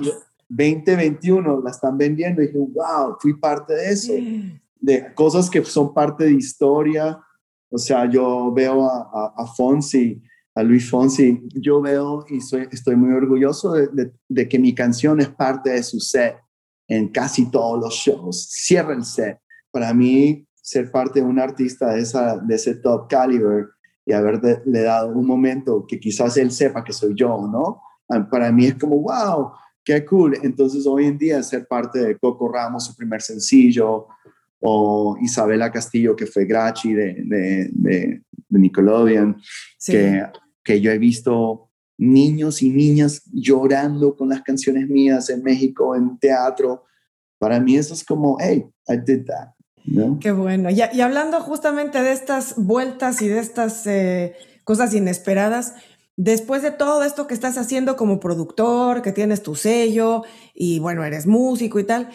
2021 0.55 1.62
la 1.62 1.71
están 1.71 1.97
vendiendo 1.97 2.43
y 2.43 2.47
dije, 2.47 2.59
wow, 2.59 3.17
fui 3.19 3.35
parte 3.35 3.75
de 3.75 3.91
eso. 3.91 4.12
De 4.79 5.15
cosas 5.15 5.49
que 5.49 5.65
son 5.65 5.95
parte 5.95 6.25
de 6.25 6.33
historia. 6.33 7.19
O 7.71 7.79
sea, 7.79 8.09
yo 8.11 8.53
veo 8.53 8.85
a, 8.85 9.33
a, 9.35 9.47
Fonsi, 9.47 10.21
a 10.55 10.62
Luis 10.62 10.91
Fonsi, 10.91 11.43
yo 11.55 11.81
veo 11.81 12.25
y 12.29 12.41
soy, 12.41 12.69
estoy 12.71 12.97
muy 12.97 13.12
orgulloso 13.12 13.73
de, 13.73 14.12
de, 14.29 14.49
que 14.49 14.59
mi 14.59 14.75
canción 14.75 15.21
es 15.21 15.29
parte 15.29 15.71
de 15.71 15.83
su 15.83 15.99
set 15.99 16.37
en 16.87 17.09
casi 17.09 17.51
todos 17.51 17.81
los 17.81 17.95
shows. 17.95 18.51
Cierra 18.51 18.93
el 18.93 19.05
set. 19.05 19.38
Para 19.71 19.95
mí, 19.95 20.47
ser 20.61 20.91
parte 20.91 21.21
de 21.21 21.27
un 21.27 21.38
artista 21.38 21.95
de, 21.95 22.03
esa, 22.03 22.37
de 22.37 22.55
ese 22.55 22.75
top 22.75 23.09
caliber 23.09 23.69
y 24.05 24.12
haberle 24.12 24.83
dado 24.83 25.09
un 25.09 25.27
momento 25.27 25.87
que 25.88 25.99
quizás 25.99 26.37
él 26.37 26.51
sepa 26.51 26.85
que 26.85 26.93
soy 26.93 27.15
yo, 27.17 27.49
¿no? 27.51 27.81
Para 28.31 28.53
mí 28.53 28.67
es 28.67 28.75
como, 28.75 29.01
wow, 29.01 29.53
qué 29.85 30.05
cool. 30.05 30.38
Entonces 30.42 30.87
hoy 30.87 31.07
en 31.07 31.18
día 31.18 31.42
ser 31.42 31.66
parte 31.66 31.99
de 31.99 32.18
Coco 32.18 32.51
Ramos, 32.51 32.87
su 32.87 32.97
primer 32.97 33.23
sencillo, 33.23 34.09
o 34.61 35.16
Isabela 35.21 35.73
Castillo, 35.73 36.14
que 36.14 36.27
fue 36.27 36.45
Grachi 36.45 36.92
de, 36.92 37.14
de, 37.25 37.68
de, 37.73 38.23
Nickelodeon, 38.49 39.40
que, 39.85 40.23
que 40.62 40.81
yo 40.81 40.92
he 40.92 40.99
visto 40.99 41.71
niños 41.99 42.62
y 42.62 42.71
niñas 42.71 43.23
llorando 43.33 44.16
con 44.16 44.29
las 44.29 44.42
canciones 44.42 44.88
mías 44.88 45.31
en 45.31 45.42
México, 45.42 45.97
en 45.97 46.18
teatro. 46.18 46.85
Para 47.38 47.59
mí 47.59 47.77
eso 47.77 47.95
es 47.95 48.05
como, 48.05 48.37
hey, 48.40 48.64
I 48.87 48.97
did 48.99 49.25
that. 49.27 49.49
Qué 50.21 50.31
bueno. 50.31 50.71
Y, 50.71 50.81
y, 50.92 51.01
hablando 51.01 51.40
justamente 51.40 52.03
de 52.03 52.12
estas 52.12 52.55
vueltas 52.57 53.21
y 53.21 53.29
de 53.29 53.40
estas 53.40 53.87
eh, 53.87 54.35
cosas 54.64 54.95
inesperadas, 54.95 55.75
después 56.23 56.63
de 56.63 56.71
todo 56.71 57.03
esto 57.03 57.27
que 57.27 57.35
estás 57.35 57.59
haciendo 57.59 57.97
como 57.97 58.21
productor, 58.21 59.03
que 59.03 59.11
tienes 59.11 59.43
tu 59.43 59.57
sello 59.57 60.23
y 60.55 60.79
bueno, 60.79 61.03
eres 61.05 61.27
músico 61.27 61.81
y 61.81 61.85
tal, 61.85 62.11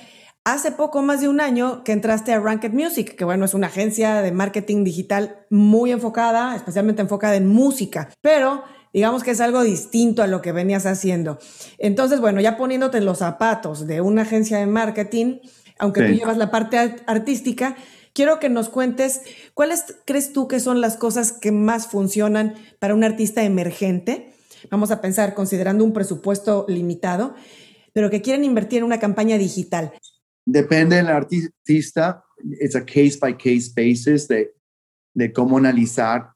hace 0.45 0.71
poco 0.71 1.01
más 1.01 1.19
de 1.19 1.27
un 1.27 1.41
año 1.41 1.83
que 1.83 1.91
entraste 1.91 2.31
a 2.31 2.39
Ranked 2.39 2.71
Music, 2.71 3.15
que 3.17 3.25
bueno, 3.25 3.43
es 3.43 3.53
una 3.53 3.67
agencia 3.67 4.21
de 4.21 4.31
marketing 4.31 4.85
digital 4.85 5.45
muy 5.49 5.91
enfocada, 5.91 6.55
especialmente 6.55 7.01
enfocada 7.01 7.35
en 7.35 7.47
música, 7.47 8.09
pero 8.21 8.63
digamos 8.93 9.25
que 9.25 9.31
es 9.31 9.41
algo 9.41 9.61
distinto 9.61 10.23
a 10.23 10.27
lo 10.27 10.41
que 10.41 10.53
venías 10.53 10.85
haciendo. 10.85 11.37
Entonces, 11.77 12.21
bueno, 12.21 12.39
ya 12.39 12.55
poniéndote 12.55 13.01
los 13.01 13.17
zapatos 13.17 13.87
de 13.87 13.99
una 13.99 14.21
agencia 14.21 14.57
de 14.57 14.67
marketing, 14.67 15.39
aunque 15.79 16.03
tú 16.03 16.13
llevas 16.13 16.37
la 16.37 16.49
parte 16.49 16.95
artística, 17.07 17.75
quiero 18.17 18.39
que 18.39 18.49
nos 18.49 18.69
cuentes 18.69 19.21
cuáles 19.53 19.95
crees 20.03 20.33
tú 20.33 20.47
que 20.47 20.59
son 20.59 20.81
las 20.81 20.97
cosas 20.97 21.31
que 21.31 21.51
más 21.51 21.85
funcionan 21.85 22.55
para 22.79 22.95
un 22.95 23.03
artista 23.03 23.43
emergente. 23.43 24.33
Vamos 24.71 24.89
a 24.89 25.01
pensar 25.01 25.35
considerando 25.35 25.83
un 25.83 25.93
presupuesto 25.93 26.65
limitado, 26.67 27.35
pero 27.93 28.09
que 28.09 28.23
quieren 28.23 28.43
invertir 28.43 28.79
en 28.79 28.85
una 28.85 28.99
campaña 28.99 29.37
digital. 29.37 29.93
Depende 30.47 30.95
del 30.95 31.09
artista, 31.09 32.23
es 32.59 32.75
a 32.75 32.83
case 32.83 33.19
by 33.21 33.37
case 33.37 33.71
basis 33.75 34.27
de, 34.27 34.51
de 35.13 35.31
cómo 35.31 35.59
analizar 35.59 36.31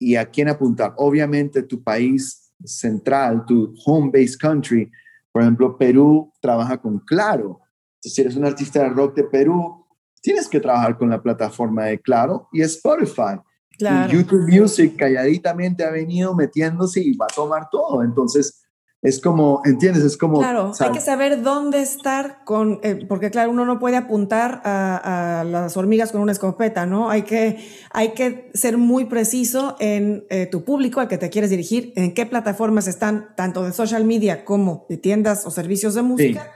y 0.00 0.16
a 0.16 0.28
quién 0.28 0.48
apuntar. 0.48 0.94
Obviamente 0.96 1.62
tu 1.62 1.80
país 1.80 2.52
central, 2.64 3.44
tu 3.46 3.72
home 3.86 4.10
base 4.12 4.36
country, 4.36 4.90
por 5.30 5.42
ejemplo, 5.42 5.78
Perú 5.78 6.32
trabaja 6.40 6.76
con 6.76 6.98
Claro 6.98 7.60
si 8.08 8.20
eres 8.20 8.36
un 8.36 8.46
artista 8.46 8.82
de 8.82 8.88
rock 8.88 9.14
de 9.16 9.24
Perú, 9.24 9.79
tienes 10.20 10.48
que 10.48 10.60
trabajar 10.60 10.98
con 10.98 11.10
la 11.10 11.22
plataforma 11.22 11.86
de 11.86 12.00
Claro 12.00 12.48
y 12.52 12.62
Spotify. 12.62 13.38
Claro. 13.78 14.12
YouTube 14.12 14.46
Music 14.48 14.96
calladitamente 14.96 15.84
ha 15.84 15.90
venido 15.90 16.34
metiéndose 16.34 17.00
y 17.00 17.16
va 17.16 17.26
a 17.30 17.34
tomar 17.34 17.68
todo. 17.70 18.02
Entonces, 18.02 18.60
es 19.02 19.18
como, 19.18 19.62
¿entiendes? 19.64 20.04
Es 20.04 20.18
como... 20.18 20.40
Claro, 20.40 20.72
hay 20.78 20.92
que 20.92 21.00
saber 21.00 21.42
dónde 21.42 21.80
estar 21.80 22.44
con, 22.44 22.80
eh, 22.82 23.06
porque 23.08 23.30
claro, 23.30 23.50
uno 23.50 23.64
no 23.64 23.78
puede 23.78 23.96
apuntar 23.96 24.60
a, 24.62 25.42
las 25.46 25.74
hormigas 25.78 26.12
con 26.12 26.20
una 26.20 26.32
escopeta, 26.32 26.84
¿no? 26.84 27.08
Hay 27.08 27.22
que, 27.22 27.66
hay 27.90 28.12
que 28.12 28.50
ser 28.52 28.76
muy 28.76 29.06
preciso 29.06 29.76
en 29.80 30.26
eh, 30.28 30.44
tu 30.44 30.64
público 30.64 31.00
al 31.00 31.08
que 31.08 31.16
te 31.16 31.30
quieres 31.30 31.48
dirigir, 31.48 31.94
en 31.96 32.12
qué 32.12 32.26
plataformas 32.26 32.86
están, 32.86 33.34
tanto 33.36 33.64
de 33.64 33.72
social 33.72 34.04
media 34.04 34.44
como 34.44 34.84
de 34.90 34.98
tiendas 34.98 35.46
o 35.46 35.50
servicios 35.50 35.94
de 35.94 36.02
música 36.02 36.52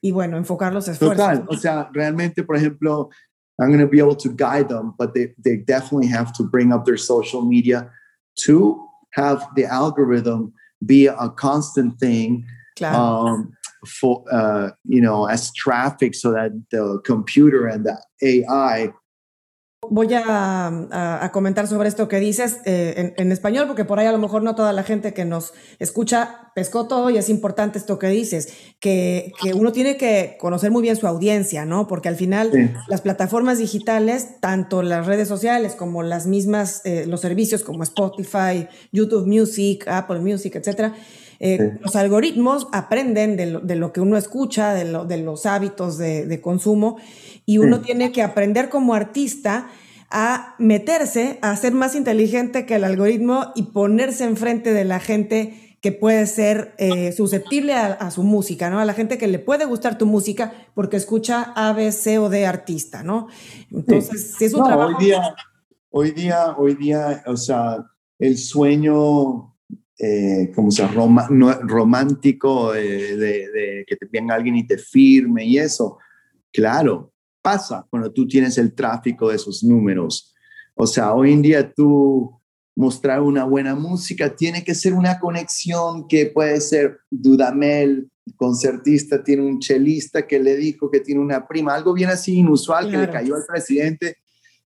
y 0.00 0.12
bueno, 0.12 0.36
enfocar 0.36 0.72
los 0.72 0.88
esfuerzos. 0.88 1.16
Total, 1.16 1.46
o 1.48 1.56
sea, 1.56 1.90
realmente, 1.92 2.42
por 2.42 2.56
ejemplo, 2.56 3.10
I'm 3.58 3.68
going 3.68 3.80
to 3.80 3.88
be 3.88 3.98
able 3.98 4.16
to 4.16 4.28
guide 4.30 4.68
them, 4.68 4.94
but 4.96 5.14
they, 5.14 5.34
they 5.42 5.56
definitely 5.56 6.08
have 6.08 6.32
to 6.34 6.44
bring 6.44 6.72
up 6.72 6.84
their 6.84 6.96
social 6.96 7.44
media 7.44 7.90
to 8.44 8.78
have 9.14 9.44
the 9.56 9.64
algorithm 9.64 10.52
be 10.84 11.06
a 11.06 11.28
constant 11.30 11.98
thing 11.98 12.44
claro. 12.76 12.96
um, 12.96 13.52
for, 13.84 14.24
uh, 14.30 14.70
you 14.84 15.00
know, 15.00 15.26
as 15.26 15.52
traffic 15.54 16.14
so 16.14 16.30
that 16.32 16.52
the 16.70 17.00
computer 17.04 17.66
and 17.66 17.84
the 17.84 18.00
AI 18.22 18.92
Voy 19.90 20.08
a, 20.14 21.30
comentar 21.32 21.66
sobre 21.66 21.88
esto 21.88 22.08
que 22.08 22.18
dices 22.20 22.58
eh, 22.64 23.14
en, 23.16 23.32
español, 23.32 23.66
porque 23.66 23.84
por 23.84 23.98
ahí 23.98 24.06
a 24.06 24.12
lo 24.12 24.18
mejor 24.18 24.42
no 24.42 24.54
toda 24.54 24.72
la 24.72 24.82
gente 24.82 25.14
que 25.14 25.24
nos 25.24 25.52
escucha 25.78 26.50
pescó 26.54 26.88
todo 26.88 27.10
y 27.10 27.18
es 27.18 27.28
importante 27.28 27.78
esto 27.78 27.98
que 27.98 28.08
dices, 28.08 28.52
que, 28.80 29.32
uno 29.54 29.72
tiene 29.72 29.96
que 29.96 30.36
conocer 30.40 30.70
muy 30.70 30.82
bien 30.82 30.96
su 30.96 31.06
audiencia, 31.06 31.64
¿no? 31.64 31.86
Porque 31.86 32.08
al 32.08 32.16
final 32.16 32.50
las 32.88 33.00
plataformas 33.00 33.58
digitales, 33.58 34.40
tanto 34.40 34.82
las 34.82 35.06
redes 35.06 35.28
sociales 35.28 35.74
como 35.74 36.02
las 36.02 36.26
mismas, 36.26 36.82
eh, 36.84 37.04
los 37.06 37.20
servicios 37.20 37.62
como 37.62 37.82
Spotify, 37.82 38.68
YouTube 38.92 39.26
Music, 39.26 39.86
Apple 39.86 40.20
Music, 40.20 40.56
etcétera, 40.56 40.94
eh, 41.40 41.78
los 41.80 41.94
algoritmos 41.94 42.66
aprenden 42.72 43.36
de 43.36 43.76
lo, 43.76 43.92
que 43.92 44.00
uno 44.00 44.16
escucha, 44.16 44.74
de, 44.74 45.18
los 45.18 45.46
hábitos 45.46 45.96
de, 45.98 46.40
consumo, 46.40 46.96
y 47.46 47.58
uno 47.58 47.80
tiene 47.80 48.12
que 48.12 48.22
aprender 48.22 48.68
como 48.68 48.94
artista 48.94 49.68
a 50.10 50.54
meterse, 50.58 51.38
a 51.42 51.54
ser 51.56 51.74
más 51.74 51.94
inteligente 51.94 52.66
que 52.66 52.76
el 52.76 52.84
algoritmo 52.84 53.52
y 53.54 53.64
ponerse 53.64 54.24
enfrente 54.24 54.72
de 54.72 54.84
la 54.84 55.00
gente 55.00 55.76
que 55.80 55.92
puede 55.92 56.26
ser 56.26 56.74
eh, 56.78 57.12
susceptible 57.12 57.74
a, 57.74 58.10
su 58.10 58.24
música, 58.24 58.68
¿no? 58.68 58.80
A 58.80 58.84
la 58.84 58.94
gente 58.94 59.16
que 59.16 59.28
le 59.28 59.38
puede 59.38 59.64
gustar 59.64 59.96
tu 59.96 60.06
música 60.06 60.52
porque 60.74 60.96
escucha 60.96 61.52
A, 61.54 61.72
B, 61.72 61.92
C 61.92 62.18
o 62.18 62.28
D 62.28 62.46
artista, 62.46 63.04
¿no? 63.04 63.28
Entonces, 63.70 64.34
si 64.36 64.46
es 64.46 64.54
un 64.54 64.64
trabajo... 64.64 64.96
Hoy 64.98 65.04
día, 65.04 65.36
hoy 65.90 66.10
día, 66.10 66.56
hoy 66.56 66.74
día, 66.74 67.22
o 67.26 67.36
sea, 67.36 67.84
el 68.18 68.38
sueño 68.38 69.54
eh, 69.98 70.52
como 70.54 70.70
sea, 70.70 70.88
romántico 70.88 72.72
de, 72.72 73.84
que 73.86 73.96
te 73.96 74.06
venga 74.06 74.34
alguien 74.34 74.56
y 74.56 74.66
te 74.66 74.78
firme 74.78 75.44
y 75.44 75.58
eso. 75.58 75.98
Claro, 76.52 77.12
pasa 77.42 77.86
cuando 77.90 78.12
tú 78.12 78.26
tienes 78.26 78.58
el 78.58 78.74
tráfico 78.74 79.28
de 79.28 79.36
esos 79.36 79.62
números. 79.64 80.34
O 80.74 80.86
sea, 80.86 81.14
hoy 81.14 81.32
en 81.32 81.42
día 81.42 81.72
tú 81.72 82.40
mostrar 82.76 83.20
una 83.20 83.44
buena 83.44 83.74
música 83.74 84.34
tiene 84.36 84.62
que 84.62 84.74
ser 84.74 84.94
una 84.94 85.18
conexión 85.18 86.06
que 86.06 86.26
puede 86.26 86.60
ser 86.60 87.00
Dudamel 87.10 88.08
concertista 88.36 89.22
tiene 89.22 89.42
un 89.42 89.58
chelista 89.58 90.26
que 90.26 90.38
le 90.38 90.56
dijo 90.56 90.90
que 90.90 91.00
tiene 91.00 91.20
una 91.20 91.46
prima, 91.46 91.74
algo 91.74 91.92
bien 91.92 92.10
así 92.10 92.36
inusual 92.36 92.90
que 92.90 92.98
le 92.98 93.10
cayó 93.10 93.34
al 93.34 93.44
presidente 93.46 94.18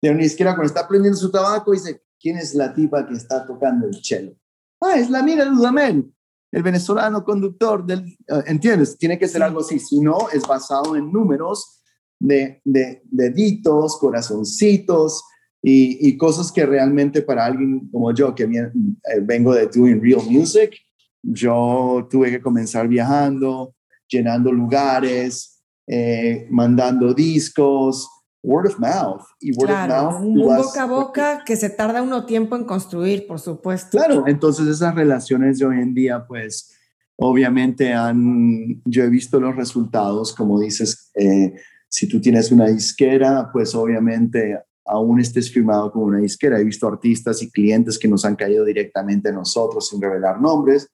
de 0.00 0.10
una 0.10 0.24
izquierda 0.24 0.54
cuando 0.54 0.72
está 0.72 0.88
prendiendo 0.88 1.18
su 1.18 1.30
tabaco, 1.30 1.72
dice, 1.72 2.02
¿quién 2.18 2.38
es 2.38 2.54
la 2.54 2.74
tipa 2.74 3.06
que 3.06 3.14
está 3.14 3.46
tocando 3.46 3.86
el 3.86 4.00
chelo? 4.00 4.34
Ah, 4.80 4.96
es 4.96 5.10
la 5.10 5.22
mira 5.22 5.44
Dudamel, 5.44 6.10
el 6.52 6.62
venezolano 6.62 7.24
conductor 7.24 7.84
del, 7.84 8.00
eh, 8.00 8.42
¿entiendes? 8.46 8.96
Tiene 8.98 9.18
que 9.18 9.28
ser 9.28 9.42
algo 9.42 9.60
así, 9.60 9.78
si 9.78 10.00
no, 10.00 10.30
es 10.32 10.46
basado 10.46 10.96
en 10.96 11.12
números 11.12 11.82
de, 12.18 12.60
de 12.64 13.02
deditos, 13.04 13.98
corazoncitos, 13.98 15.24
y, 15.62 16.08
y, 16.08 16.16
cosas 16.16 16.50
que 16.50 16.64
realmente 16.64 17.20
para 17.20 17.44
alguien 17.44 17.86
como 17.92 18.14
yo, 18.14 18.34
que 18.34 18.44
eh, 18.44 19.20
vengo 19.20 19.52
de 19.52 19.66
doing 19.66 20.00
real 20.00 20.22
music, 20.26 20.74
yo 21.22 22.08
tuve 22.10 22.30
que 22.30 22.40
comenzar 22.40 22.88
viajando, 22.88 23.74
llenando 24.08 24.50
lugares, 24.52 25.62
eh, 25.86 26.46
mandando 26.50 27.12
discos, 27.12 28.08
word 28.42 28.66
of 28.66 28.78
mouth. 28.78 29.22
Y 29.40 29.52
word 29.52 29.70
of 29.70 29.88
mouth. 29.88 30.20
Un 30.20 30.34
boca 30.34 30.82
a 30.82 30.86
boca 30.86 31.42
que 31.44 31.56
se 31.56 31.70
tarda 31.70 32.02
uno 32.02 32.26
tiempo 32.26 32.56
en 32.56 32.64
construir, 32.64 33.26
por 33.26 33.40
supuesto. 33.40 33.98
Claro, 33.98 34.24
entonces 34.26 34.66
esas 34.66 34.94
relaciones 34.94 35.58
de 35.58 35.66
hoy 35.66 35.80
en 35.80 35.94
día, 35.94 36.26
pues 36.26 36.74
obviamente 37.16 37.92
han, 37.92 38.80
yo 38.84 39.04
he 39.04 39.10
visto 39.10 39.40
los 39.40 39.54
resultados, 39.54 40.34
como 40.34 40.58
dices, 40.58 41.10
eh, 41.14 41.54
si 41.88 42.08
tú 42.08 42.20
tienes 42.20 42.50
una 42.50 42.66
disquera, 42.68 43.50
pues 43.52 43.74
obviamente 43.74 44.58
aún 44.86 45.20
estés 45.20 45.52
firmado 45.52 45.92
con 45.92 46.02
una 46.04 46.18
disquera. 46.18 46.58
He 46.58 46.64
visto 46.64 46.86
artistas 46.86 47.42
y 47.42 47.50
clientes 47.50 47.98
que 47.98 48.08
nos 48.08 48.24
han 48.24 48.36
caído 48.36 48.64
directamente 48.64 49.28
a 49.28 49.32
nosotros 49.32 49.88
sin 49.88 50.00
revelar 50.00 50.40
nombres 50.40 50.88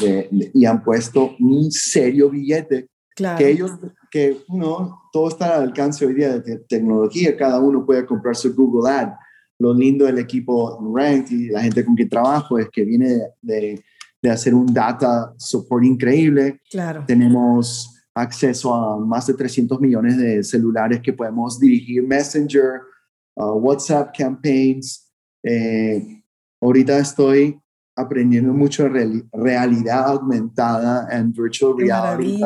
y 0.00 0.64
han 0.64 0.82
puesto 0.82 1.36
un 1.38 1.70
serio 1.70 2.30
billete. 2.30 2.88
Claro. 3.14 3.38
Que 3.38 3.50
ellos, 3.50 3.72
que 4.10 4.38
no, 4.48 5.02
todo 5.12 5.28
está 5.28 5.56
al 5.56 5.62
alcance 5.62 6.04
hoy 6.04 6.14
día 6.14 6.38
de 6.38 6.58
tecnología, 6.58 7.36
cada 7.36 7.60
uno 7.60 7.84
puede 7.86 8.04
comprar 8.04 8.36
su 8.36 8.54
Google 8.54 8.90
Ad. 8.90 9.12
Lo 9.58 9.74
lindo 9.74 10.06
del 10.06 10.18
equipo 10.18 10.78
Rank 10.94 11.30
y 11.30 11.48
la 11.48 11.62
gente 11.62 11.84
con 11.84 11.94
quien 11.94 12.08
trabajo 12.08 12.58
es 12.58 12.68
que 12.70 12.84
viene 12.84 13.18
de, 13.42 13.82
de 14.22 14.30
hacer 14.30 14.54
un 14.54 14.72
data 14.72 15.34
support 15.36 15.84
increíble. 15.84 16.60
Claro. 16.70 17.04
Tenemos 17.06 17.94
acceso 18.14 18.74
a 18.74 18.98
más 18.98 19.26
de 19.26 19.34
300 19.34 19.80
millones 19.80 20.16
de 20.16 20.42
celulares 20.42 21.00
que 21.00 21.12
podemos 21.12 21.60
dirigir 21.60 22.02
Messenger, 22.02 22.80
Uh, 23.40 23.54
WhatsApp 23.54 24.12
campaigns. 24.16 25.08
Eh, 25.42 26.22
ahorita 26.60 26.98
estoy 26.98 27.58
aprendiendo 27.96 28.52
mucho 28.52 28.88
de 28.88 29.24
realidad 29.32 30.08
aumentada 30.08 31.08
en 31.10 31.32
virtual 31.32 31.74
reality 31.78 32.42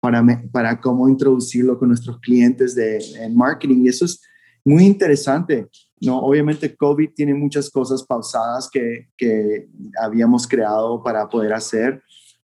para, 0.00 0.24
para, 0.52 0.80
cómo 0.80 1.08
introducirlo 1.08 1.78
con 1.78 1.88
nuestros 1.88 2.18
clientes 2.20 2.74
de, 2.74 2.98
en 3.16 3.36
marketing. 3.36 3.84
Y 3.84 3.88
eso 3.88 4.04
es 4.04 4.20
muy 4.64 4.84
interesante. 4.84 5.66
No, 6.00 6.20
obviamente 6.20 6.76
COVID 6.76 7.10
tiene 7.14 7.34
muchas 7.34 7.70
cosas 7.70 8.04
pausadas 8.04 8.68
que, 8.70 9.08
que 9.16 9.68
habíamos 10.00 10.46
creado 10.46 11.02
para 11.02 11.28
poder 11.28 11.52
hacer 11.52 12.02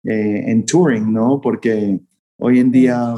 eh, 0.03 0.43
en 0.47 0.65
touring, 0.65 1.11
¿no? 1.11 1.39
Porque 1.41 1.99
hoy 2.37 2.59
en 2.59 2.71
día 2.71 3.15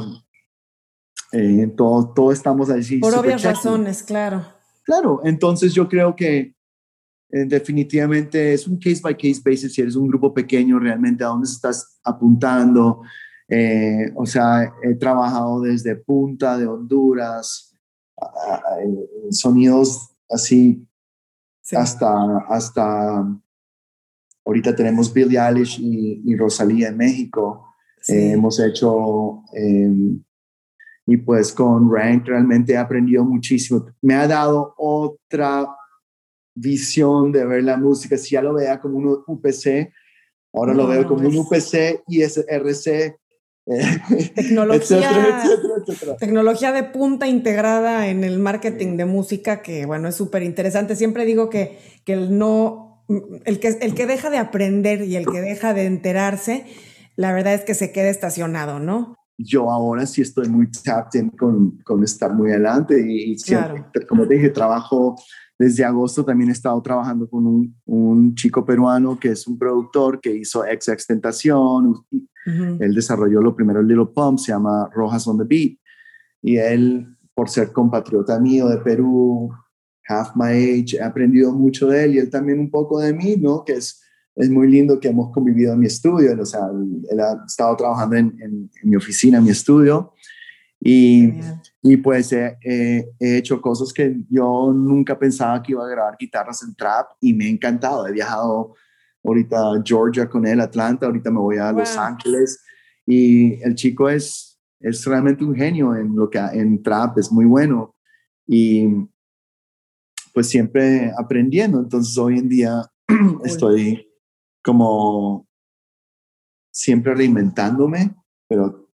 eh, 1.32 1.72
todo, 1.76 2.12
todo 2.12 2.32
estamos 2.32 2.70
así. 2.70 2.98
Por 2.98 3.14
obvias 3.14 3.42
razones, 3.42 4.02
claro. 4.02 4.44
Claro, 4.84 5.20
entonces 5.24 5.72
yo 5.72 5.88
creo 5.88 6.16
que 6.16 6.54
eh, 7.32 7.44
definitivamente 7.46 8.52
es 8.52 8.66
un 8.66 8.78
case 8.78 9.00
by 9.00 9.16
case 9.16 9.40
basis 9.44 9.72
si 9.72 9.80
eres 9.80 9.94
un 9.94 10.08
grupo 10.08 10.34
pequeño 10.34 10.78
realmente 10.78 11.22
a 11.22 11.28
dónde 11.28 11.48
estás 11.48 12.00
apuntando. 12.02 13.02
Eh, 13.50 14.12
o 14.14 14.24
sea, 14.26 14.72
he 14.82 14.94
trabajado 14.94 15.60
desde 15.60 15.96
Punta 15.96 16.56
de 16.56 16.66
Honduras, 16.66 17.74
sonidos 19.30 20.10
así 20.28 20.86
hasta, 21.72 22.38
hasta 22.48 23.24
ahorita 24.44 24.74
tenemos 24.74 25.12
Billie 25.12 25.38
Eilish 25.38 25.78
y, 25.80 26.22
y 26.24 26.36
Rosalía 26.36 26.88
en 26.88 26.96
México. 26.96 27.66
hemos 28.08 28.58
hecho 28.60 29.42
em, 29.52 30.22
y 31.06 31.16
pues 31.16 31.52
con 31.52 31.92
Rank 31.92 32.26
realmente 32.26 32.72
he 32.72 32.76
aprendido 32.76 33.24
muchísimo. 33.24 33.86
Me 34.00 34.14
ha 34.14 34.26
dado 34.26 34.74
otra 34.76 35.66
visión 36.54 37.32
de 37.32 37.44
ver 37.44 37.64
la 37.64 37.76
música. 37.76 38.16
Si 38.16 38.34
ya 38.34 38.42
lo 38.42 38.54
veía 38.54 38.80
como 38.80 38.98
un 38.98 39.22
UPC, 39.26 39.92
ahora 40.52 40.74
lo 40.74 40.86
veo 40.86 41.06
como 41.06 41.26
un 41.26 41.36
UPC, 41.36 42.04
ISRC, 42.06 42.86
eh, 42.86 43.19
tecnología, 44.34 45.42
tecnología 46.18 46.72
de 46.72 46.82
punta 46.84 47.28
integrada 47.28 48.08
en 48.08 48.24
el 48.24 48.38
marketing 48.38 48.96
de 48.96 49.04
música, 49.04 49.62
que 49.62 49.86
bueno, 49.86 50.08
es 50.08 50.16
súper 50.16 50.42
interesante. 50.42 50.96
Siempre 50.96 51.24
digo 51.24 51.50
que, 51.50 51.78
que 52.04 52.14
el 52.14 52.38
no, 52.38 53.04
el 53.44 53.60
que, 53.60 53.68
el 53.68 53.94
que 53.94 54.06
deja 54.06 54.30
de 54.30 54.38
aprender 54.38 55.02
y 55.02 55.16
el 55.16 55.26
que 55.26 55.40
deja 55.40 55.74
de 55.74 55.86
enterarse, 55.86 56.66
la 57.16 57.32
verdad 57.32 57.54
es 57.54 57.62
que 57.62 57.74
se 57.74 57.92
queda 57.92 58.08
estacionado, 58.08 58.80
¿no? 58.80 59.14
yo 59.42 59.70
ahora 59.70 60.06
sí 60.06 60.20
estoy 60.20 60.48
muy 60.48 60.70
tapped 60.70 61.18
in 61.18 61.30
con, 61.30 61.78
con 61.82 62.04
estar 62.04 62.32
muy 62.34 62.50
adelante 62.50 63.02
y, 63.06 63.36
como 64.08 64.26
te 64.26 64.34
dije, 64.34 64.50
trabajo 64.50 65.16
desde 65.58 65.84
agosto, 65.84 66.24
también 66.24 66.50
he 66.50 66.52
estado 66.52 66.80
trabajando 66.82 67.28
con 67.28 67.46
un, 67.46 67.76
un 67.86 68.34
chico 68.34 68.64
peruano 68.64 69.18
que 69.18 69.28
es 69.28 69.46
un 69.46 69.58
productor 69.58 70.20
que 70.20 70.34
hizo 70.34 70.62
XX 70.62 71.06
Tentación, 71.06 71.94
él 72.46 72.94
desarrolló 72.94 73.40
lo 73.40 73.54
primero 73.54 73.80
el 73.80 73.86
Little 73.86 74.06
Pump, 74.14 74.38
se 74.38 74.52
llama 74.52 74.88
Rojas 74.92 75.26
on 75.26 75.38
the 75.38 75.44
Beat, 75.44 75.78
y 76.42 76.56
él, 76.56 77.06
por 77.34 77.48
ser 77.48 77.72
compatriota 77.72 78.40
mío 78.40 78.68
de 78.68 78.78
Perú, 78.78 79.50
half 80.08 80.34
my 80.34 80.50
age, 80.50 80.96
he 80.96 81.02
aprendido 81.02 81.52
mucho 81.52 81.88
de 81.88 82.04
él 82.04 82.14
y 82.14 82.18
él 82.18 82.30
también 82.30 82.58
un 82.58 82.70
poco 82.70 82.98
de 82.98 83.12
mí, 83.12 83.36
¿no? 83.36 83.64
Que 83.64 83.74
es 83.74 84.00
es 84.36 84.48
muy 84.48 84.68
lindo 84.68 84.98
que 84.98 85.08
hemos 85.08 85.32
convivido 85.32 85.72
en 85.72 85.80
mi 85.80 85.86
estudio, 85.86 86.40
o 86.40 86.46
sea, 86.46 86.62
él 87.10 87.20
ha 87.20 87.44
estado 87.46 87.76
trabajando 87.76 88.16
en, 88.16 88.36
en, 88.40 88.70
mi 88.84 88.96
oficina, 88.96 89.38
en 89.38 89.44
mi 89.44 89.50
estudio, 89.50 90.14
y, 90.80 91.34
y 91.82 91.96
pues 91.98 92.32
he, 92.32 92.56
hecho 93.18 93.60
cosas 93.60 93.92
que 93.92 94.16
yo 94.30 94.72
nunca 94.72 95.18
pensaba 95.18 95.62
que 95.62 95.72
iba 95.72 95.84
a 95.84 95.90
grabar 95.90 96.16
guitarras 96.18 96.62
en 96.62 96.74
trap 96.74 97.10
y 97.20 97.34
me 97.34 97.44
ha 97.44 97.48
encantado. 97.50 98.06
He 98.06 98.12
viajado 98.12 98.74
ahorita 99.24 99.82
Georgia 99.84 100.28
con 100.28 100.46
él, 100.46 100.60
Atlanta, 100.60 101.06
ahorita 101.06 101.30
me 101.30 101.38
voy 101.38 101.58
a 101.58 101.72
Los 101.72 101.96
Ángeles 101.96 102.62
y 103.06 103.62
el 103.62 103.74
chico 103.74 104.08
es, 104.08 104.60
es 104.80 105.04
realmente 105.04 105.44
un 105.44 105.54
genio 105.54 105.94
en 105.94 106.14
lo 106.14 106.28
que 106.30 106.38
en 106.38 106.82
trap, 106.82 107.18
es 107.18 107.30
muy 107.30 107.44
bueno 107.44 107.94
y 108.46 108.86
pues 110.32 110.48
siempre 110.48 111.12
aprendiendo. 111.18 111.80
Entonces 111.80 112.16
hoy 112.18 112.38
en 112.38 112.48
día 112.48 112.82
estoy 113.44 114.08
como 114.62 115.48
siempre 116.72 117.14
reinventándome, 117.14 118.14
pero 118.48 118.88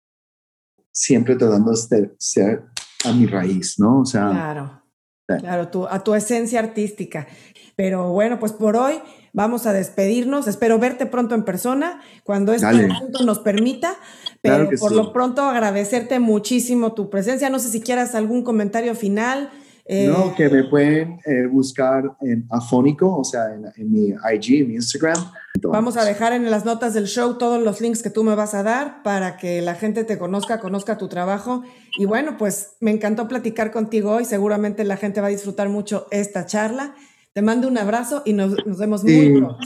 siempre 0.92 1.36
tratando 1.36 1.72
de 1.72 2.14
ser 2.18 2.64
a 3.04 3.12
mi 3.12 3.26
raíz, 3.26 3.78
¿no? 3.78 4.00
O 4.00 4.04
sea. 4.04 4.30
Claro. 4.30 4.80
Claro, 5.26 5.88
a 5.88 6.04
tu 6.04 6.14
esencia 6.14 6.60
artística. 6.60 7.26
Pero 7.76 8.10
bueno, 8.10 8.38
pues 8.38 8.52
por 8.52 8.76
hoy 8.76 9.00
vamos 9.34 9.66
a 9.66 9.74
despedirnos. 9.74 10.48
Espero 10.48 10.78
verte 10.78 11.04
pronto 11.04 11.34
en 11.34 11.44
persona 11.44 12.00
cuando 12.22 12.54
este 12.54 12.72
momento 12.72 13.22
nos 13.26 13.40
permita. 13.40 13.94
Pero 14.40 14.70
por 14.80 14.92
lo 14.92 15.12
pronto 15.12 15.42
agradecerte 15.42 16.18
muchísimo 16.20 16.94
tu 16.94 17.10
presencia. 17.10 17.50
No 17.50 17.58
sé 17.58 17.68
si 17.68 17.82
quieras 17.82 18.14
algún 18.14 18.42
comentario 18.42 18.94
final 18.94 19.50
no, 19.86 20.28
eh, 20.28 20.34
que 20.34 20.48
me 20.48 20.64
pueden 20.64 21.20
eh, 21.26 21.46
buscar 21.46 22.16
en 22.22 22.46
Afónico, 22.50 23.18
o 23.18 23.24
sea, 23.24 23.54
en, 23.54 23.92
mi 23.92 24.08
IG, 24.08 24.62
en 24.62 24.68
mi 24.68 24.74
Instagram. 24.76 25.30
Vamos 25.60 25.98
a 25.98 26.04
dejar 26.04 26.32
en 26.32 26.50
las 26.50 26.64
notas 26.64 26.94
del 26.94 27.06
show 27.06 27.36
todos 27.36 27.62
los 27.62 27.82
links 27.82 28.02
que 28.02 28.08
tú 28.08 28.24
me 28.24 28.34
vas 28.34 28.54
a 28.54 28.62
dar 28.62 29.02
para 29.02 29.36
que 29.36 29.60
la 29.60 29.74
gente 29.74 30.04
te 30.04 30.16
conozca, 30.16 30.58
conozca 30.58 30.96
tu 30.96 31.08
trabajo. 31.08 31.64
Y 31.98 32.06
bueno, 32.06 32.38
pues 32.38 32.76
me 32.80 32.92
encantó 32.92 33.28
platicar 33.28 33.72
contigo 33.72 34.12
hoy. 34.12 34.24
Seguramente 34.24 34.84
la 34.84 34.96
gente 34.96 35.20
va 35.20 35.26
a 35.26 35.30
disfrutar 35.30 35.68
mucho 35.68 36.06
esta 36.10 36.46
charla. 36.46 36.94
Te 37.34 37.42
mando 37.42 37.66
un 37.66 37.76
abrazo 37.76 38.22
y 38.24 38.32
nos, 38.32 38.54
vemos 38.78 39.02
muy 39.02 39.40
pronto. 39.40 39.58